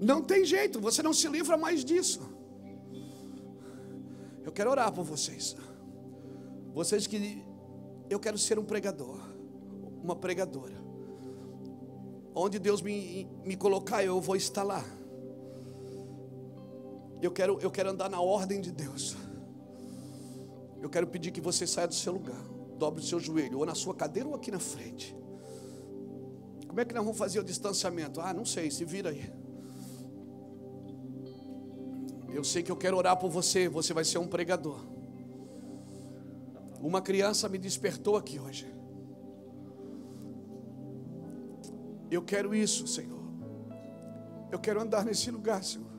[0.00, 2.22] Não tem jeito, você não se livra mais disso.
[4.42, 5.54] Eu quero orar por vocês.
[6.72, 7.44] Vocês que
[8.08, 9.20] eu quero ser um pregador,
[10.02, 10.82] uma pregadora.
[12.34, 14.82] Onde Deus me, me colocar, eu vou estar lá.
[17.24, 19.16] Eu quero, eu quero andar na ordem de Deus.
[20.78, 22.42] Eu quero pedir que você saia do seu lugar,
[22.78, 25.16] dobre o seu joelho, ou na sua cadeira ou aqui na frente.
[26.68, 28.20] Como é que nós vamos fazer o distanciamento?
[28.20, 29.32] Ah, não sei, se vira aí.
[32.28, 34.84] Eu sei que eu quero orar por você, você vai ser um pregador.
[36.78, 38.70] Uma criança me despertou aqui hoje.
[42.10, 43.24] Eu quero isso, Senhor.
[44.52, 45.93] Eu quero andar nesse lugar, Senhor.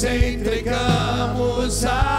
[0.00, 2.09] Nos entregamos a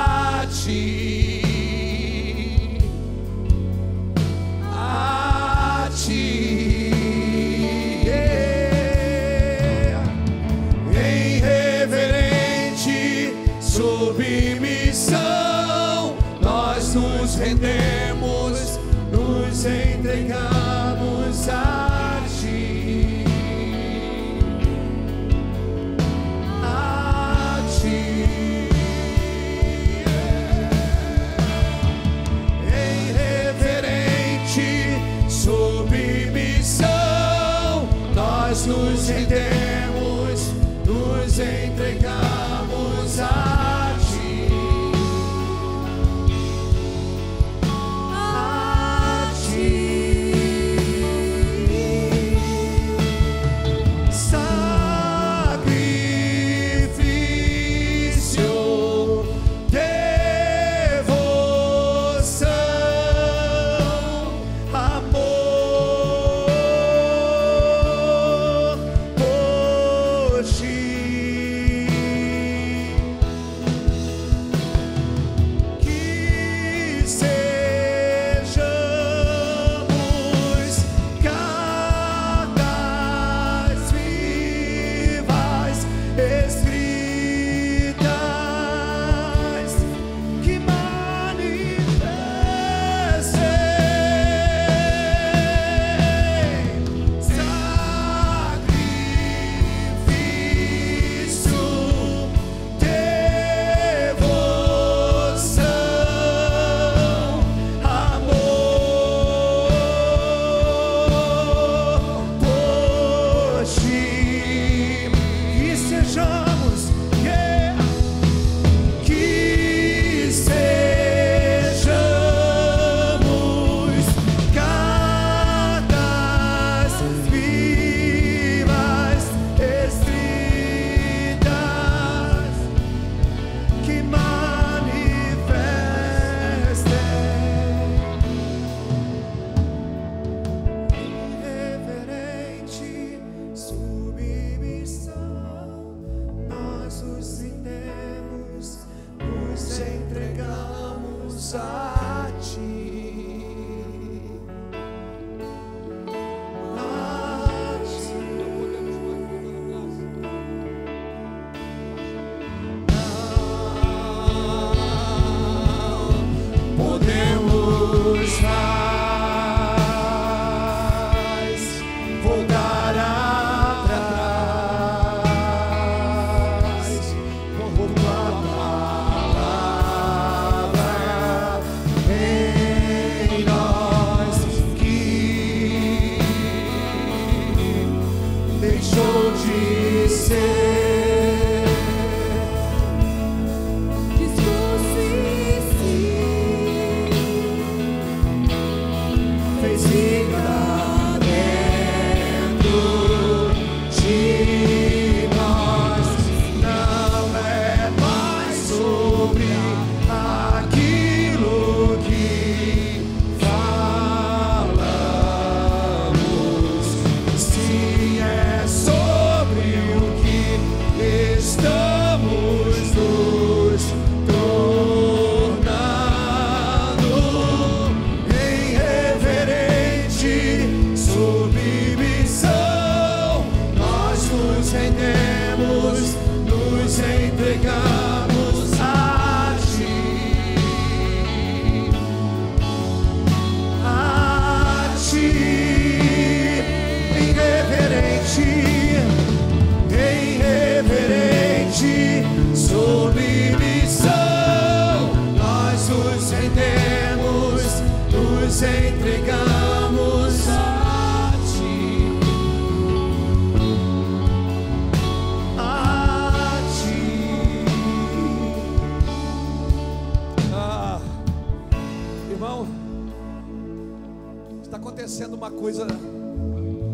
[275.02, 275.88] acontecendo uma coisa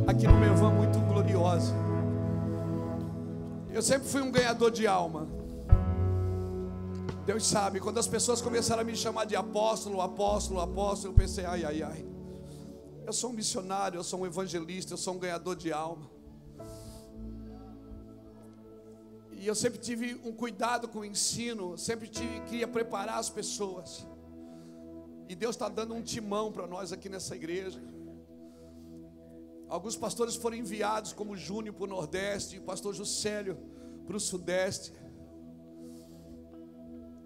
[0.08, 1.74] aqui no meu van muito gloriosa.
[3.70, 5.28] Eu sempre fui um ganhador de alma.
[7.26, 11.44] Deus sabe, quando as pessoas começaram a me chamar de apóstolo, apóstolo, apóstolo, eu pensei,
[11.44, 12.06] ai, ai, ai.
[13.06, 16.10] Eu sou um missionário, eu sou um evangelista, eu sou um ganhador de alma.
[19.34, 24.08] E eu sempre tive um cuidado com o ensino, sempre tive, queria preparar as pessoas.
[25.28, 27.97] E Deus está dando um timão para nós aqui nessa igreja.
[29.70, 33.58] Alguns pastores foram enviados, como Júnior para o Nordeste, o pastor Juscelio
[34.06, 34.94] para o Sudeste,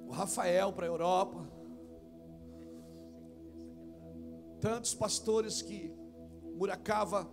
[0.08, 1.48] o Rafael para a Europa.
[4.60, 5.94] Tantos pastores que
[6.56, 7.30] Muracava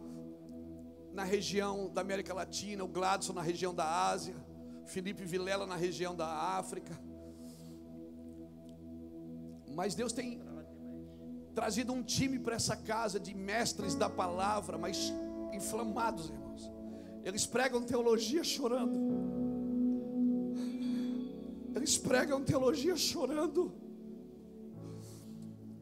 [1.13, 4.37] na região da América Latina, o Gladson na região da Ásia,
[4.87, 6.99] Felipe Vilela na região da África.
[9.75, 10.41] Mas Deus tem
[11.59, 15.13] trazido um time para essa casa de mestres da palavra, mas
[15.53, 16.71] inflamados, irmãos.
[17.25, 18.97] Eles pregam teologia chorando.
[21.75, 23.73] Eles pregam teologia chorando.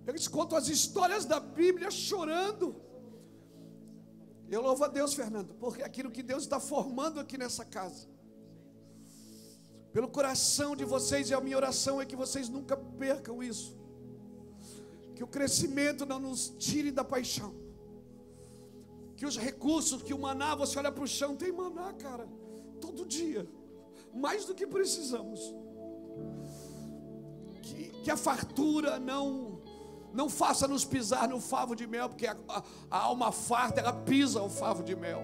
[0.07, 2.75] Eles contam as histórias da Bíblia chorando.
[4.49, 8.09] Eu louvo a Deus, Fernando, porque aquilo que Deus está formando aqui nessa casa,
[9.93, 13.86] pelo coração de vocês, e a minha oração é que vocês nunca percam isso.
[15.17, 17.53] Que o crescimento não nos tire da paixão.
[19.17, 22.29] Que os recursos, que o maná, você olha para o chão, tem maná, cara,
[22.81, 23.49] todo dia,
[24.15, 25.41] mais do que precisamos.
[27.63, 29.57] Que, que a fartura não
[30.13, 33.93] não faça nos pisar no favo de mel, porque a, a, a alma farta ela
[33.93, 35.23] pisa o favo de mel.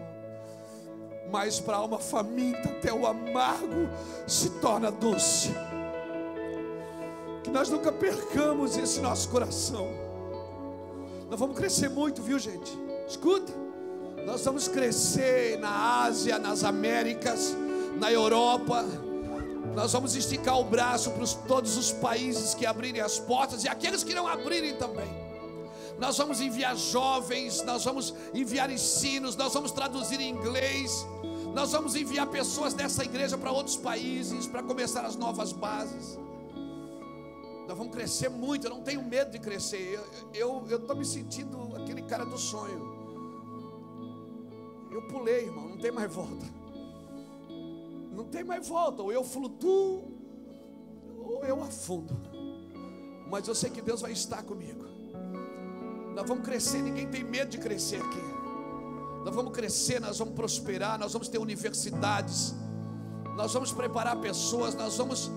[1.30, 3.88] Mas para a alma faminta, até o amargo
[4.26, 5.48] se torna doce.
[7.42, 9.88] Que nós nunca percamos esse nosso coração.
[11.28, 12.78] Nós vamos crescer muito, viu, gente?
[13.08, 13.52] Escuta.
[14.24, 17.56] Nós vamos crescer na Ásia, nas Américas,
[17.98, 18.84] na Europa.
[19.74, 23.68] Nós vamos esticar o braço para os, todos os países que abrirem as portas e
[23.68, 25.10] aqueles que não abrirem também.
[25.98, 31.06] Nós vamos enviar jovens, nós vamos enviar ensinos, nós vamos traduzir em inglês,
[31.54, 36.18] nós vamos enviar pessoas dessa igreja para outros países para começar as novas bases.
[37.72, 39.98] Nós vamos crescer muito, eu não tenho medo de crescer.
[40.34, 42.92] Eu estou me sentindo aquele cara do sonho.
[44.90, 46.44] Eu pulei, irmão, não tem mais volta.
[48.14, 49.00] Não tem mais volta.
[49.00, 50.04] Ou eu flutuo,
[51.18, 52.14] ou eu afundo.
[53.30, 54.84] Mas eu sei que Deus vai estar comigo.
[56.14, 58.22] Nós vamos crescer, ninguém tem medo de crescer aqui.
[59.24, 62.54] Nós vamos crescer, nós vamos prosperar, nós vamos ter universidades,
[63.34, 65.30] nós vamos preparar pessoas, nós vamos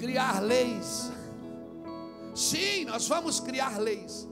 [0.00, 1.12] criar leis.
[2.34, 4.26] Sim, nós vamos criar leis.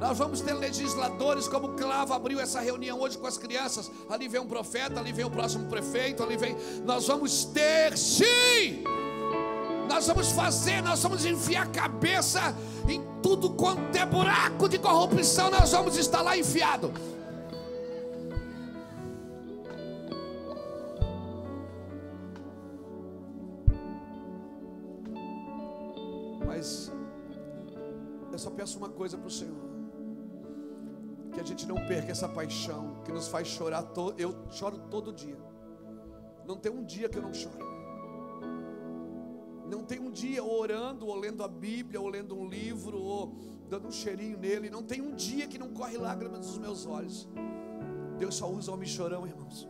[0.00, 3.90] Nós vamos ter legisladores, como o Clavo abriu essa reunião hoje com as crianças.
[4.08, 6.56] Ali vem um profeta, ali vem o próximo prefeito, ali vem.
[6.84, 8.84] Nós vamos ter, sim.
[9.88, 12.56] Nós vamos fazer, nós vamos enfiar a cabeça
[12.88, 16.92] em tudo quanto é buraco de corrupção, nós vamos estar lá enfiado.
[28.38, 29.68] Eu só peço uma coisa para o Senhor:
[31.32, 33.82] que a gente não perca essa paixão que nos faz chorar.
[33.82, 34.14] To...
[34.16, 35.36] Eu choro todo dia.
[36.46, 37.66] Não tem um dia que eu não choro.
[39.68, 43.34] Não tem um dia orando, ou lendo a Bíblia, ou lendo um livro, ou
[43.68, 44.70] dando um cheirinho nele.
[44.70, 47.28] Não tem um dia que não corre lágrimas dos meus olhos.
[48.18, 49.68] Deus só usa homem chorão, irmãos.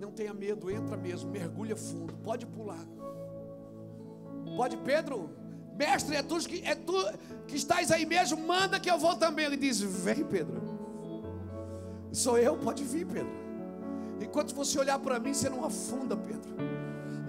[0.00, 2.84] Não tenha medo, entra mesmo, mergulha fundo, pode pular.
[4.56, 5.43] Pode, Pedro?
[5.76, 6.94] Mestre, é tu, que, é tu
[7.46, 9.46] que estás aí mesmo, manda que eu vou também.
[9.46, 10.62] Ele diz: Vem, Pedro.
[12.12, 13.32] Sou eu, pode vir, Pedro.
[14.20, 16.54] Enquanto você olhar para mim, você não afunda, Pedro.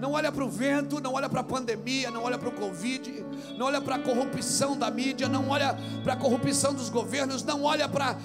[0.00, 3.24] Não olha para o vento, não olha para a pandemia, não olha para o Covid,
[3.56, 7.62] não olha para a corrupção da mídia, não olha para a corrupção dos governos, não
[7.62, 8.16] olha para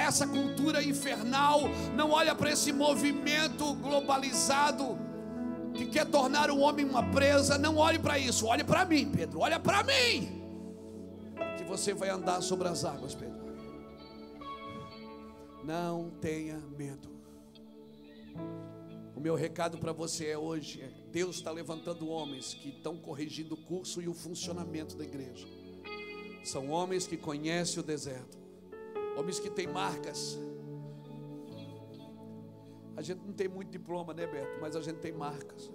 [0.00, 1.60] essa cultura infernal,
[1.94, 4.98] não olha para esse movimento globalizado
[5.80, 9.40] que quer tornar o homem uma presa, não olhe para isso, olhe para mim, Pedro,
[9.40, 10.42] olha para mim,
[11.56, 13.40] que você vai andar sobre as águas, Pedro.
[15.64, 17.08] Não tenha medo.
[19.16, 23.54] O meu recado para você é hoje: é, Deus está levantando homens que estão corrigindo
[23.54, 25.46] o curso e o funcionamento da igreja.
[26.44, 28.38] São homens que conhecem o deserto,
[29.16, 30.38] homens que têm marcas.
[33.00, 34.60] A gente não tem muito diploma, né, Beto?
[34.60, 35.72] Mas a gente tem marcas.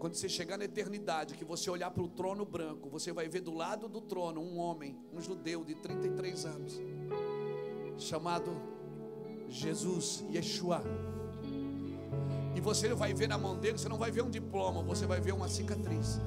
[0.00, 3.40] Quando você chegar na eternidade, que você olhar para o trono branco, você vai ver
[3.40, 6.80] do lado do trono um homem, um judeu de 33 anos,
[7.96, 8.50] chamado
[9.48, 10.82] Jesus, Yeshua.
[12.56, 15.20] E você vai ver na mão dele, você não vai ver um diploma, você vai
[15.20, 16.18] ver uma cicatriz.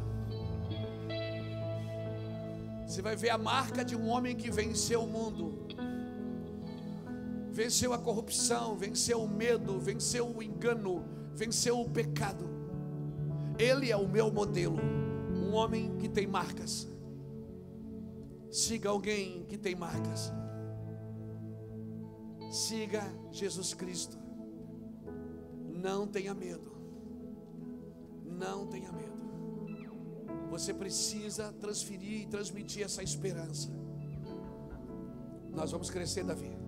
[2.88, 5.68] Você vai ver a marca de um homem que venceu o mundo,
[7.58, 11.04] venceu a corrupção, venceu o medo, venceu o engano,
[11.34, 12.46] venceu o pecado.
[13.58, 16.88] Ele é o meu modelo, um homem que tem marcas.
[18.52, 20.32] Siga alguém que tem marcas.
[22.52, 24.20] Siga Jesus Cristo.
[25.68, 26.72] Não tenha medo.
[28.24, 29.18] Não tenha medo.
[30.52, 33.72] Você precisa transferir e transmitir essa esperança.
[35.50, 36.67] Nós vamos crescer, Davi.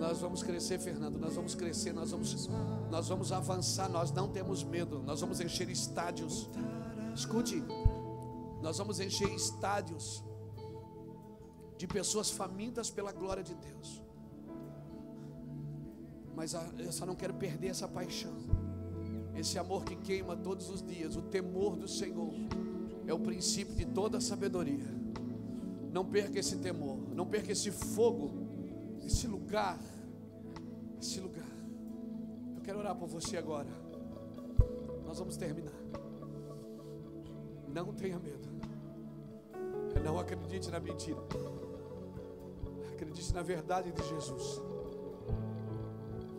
[0.00, 1.18] Nós vamos crescer, Fernando.
[1.18, 2.48] Nós vamos crescer, nós vamos,
[2.90, 3.86] nós vamos avançar.
[3.86, 5.02] Nós não temos medo.
[5.02, 6.48] Nós vamos encher estádios.
[7.14, 7.62] Escute,
[8.62, 10.24] nós vamos encher estádios
[11.76, 14.02] de pessoas famintas pela glória de Deus.
[16.34, 18.32] Mas eu só não quero perder essa paixão,
[19.36, 21.14] esse amor que queima todos os dias.
[21.14, 22.32] O temor do Senhor
[23.06, 24.98] é o princípio de toda sabedoria.
[25.92, 28.49] Não perca esse temor, não perca esse fogo
[29.10, 29.76] esse lugar,
[31.00, 31.50] esse lugar.
[32.54, 33.68] Eu quero orar por você agora.
[35.04, 35.74] Nós vamos terminar.
[37.66, 38.48] Não tenha medo.
[40.04, 41.20] Não acredite na mentira.
[42.92, 44.62] Acredite na verdade de Jesus.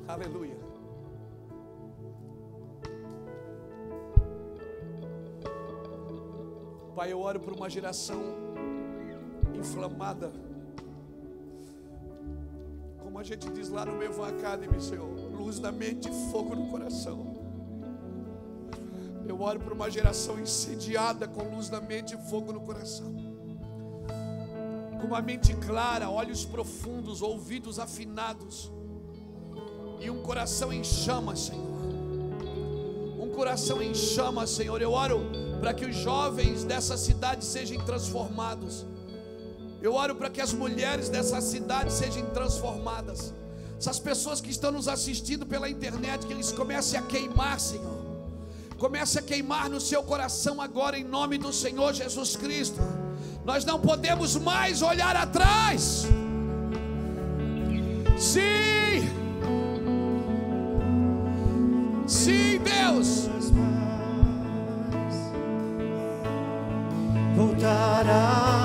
[0.07, 0.57] Aleluia.
[6.95, 8.21] Pai, eu oro por uma geração
[9.53, 10.31] inflamada
[13.21, 17.35] a gente diz lá no Mevo Academy, Senhor, luz da mente e fogo no coração.
[19.27, 23.13] Eu oro por uma geração incendiada com luz da mente e fogo no coração.
[24.99, 28.71] Com uma mente clara, olhos profundos, ouvidos afinados
[29.99, 31.79] e um coração em chamas, Senhor.
[33.19, 34.81] Um coração em chamas, Senhor.
[34.81, 35.21] Eu oro
[35.59, 38.83] para que os jovens dessa cidade sejam transformados
[39.81, 43.33] eu oro para que as mulheres dessa cidade sejam transformadas.
[43.77, 47.99] Essas pessoas que estão nos assistindo pela internet, que eles comecem a queimar, Senhor.
[48.77, 52.79] Comece a queimar no seu coração agora, em nome do Senhor Jesus Cristo.
[53.43, 56.05] Nós não podemos mais olhar atrás.
[58.19, 59.09] Sim,
[62.05, 63.29] sim, Deus.
[67.35, 68.60] Voltará.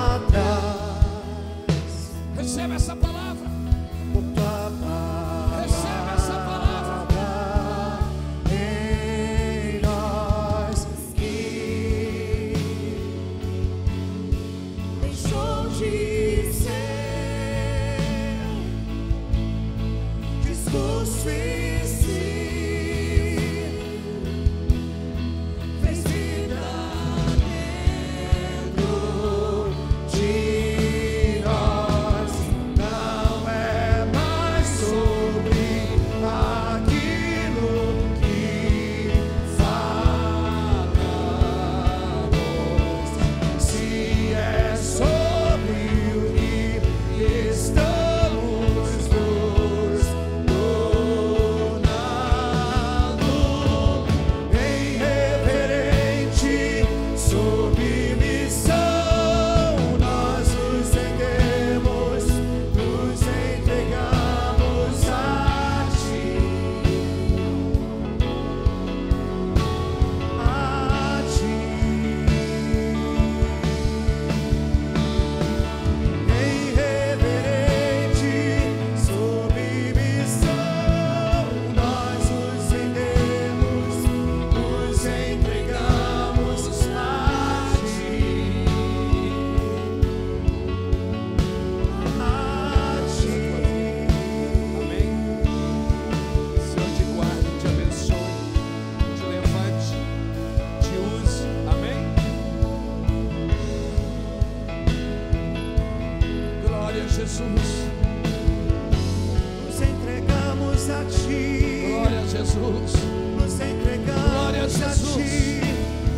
[111.07, 111.87] Ti.
[111.89, 112.93] Glória a Jesus.
[113.35, 115.15] Nos entregamos Glória a Jesus.
[115.15, 115.57] Ti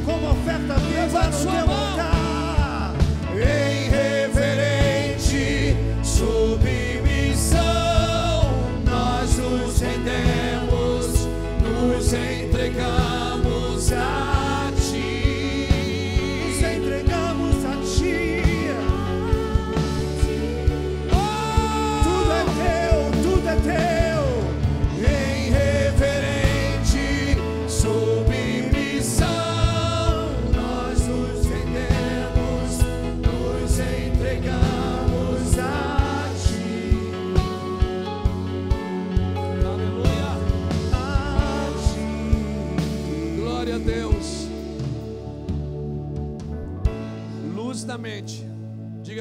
[0.09, 2.95] como oferta viva no teu altar.
[3.35, 3.98] Em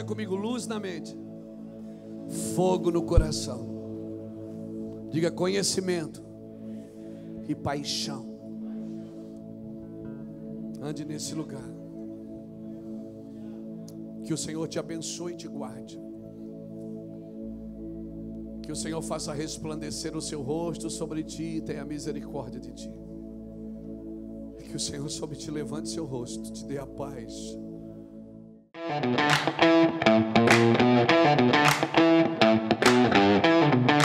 [0.09, 1.17] comigo, luz na mente.
[2.57, 3.69] Fogo no coração.
[5.11, 6.23] Diga conhecimento
[7.47, 8.27] e paixão.
[10.81, 11.69] Ande nesse lugar.
[14.25, 16.01] Que o Senhor te abençoe e te guarde.
[18.63, 22.93] Que o Senhor faça resplandecer o seu rosto sobre ti e tenha misericórdia de ti.
[24.69, 27.59] Que o Senhor sobre ti levante seu rosto, te dê a paz.
[28.89, 29.19] Thank
[33.90, 33.98] you.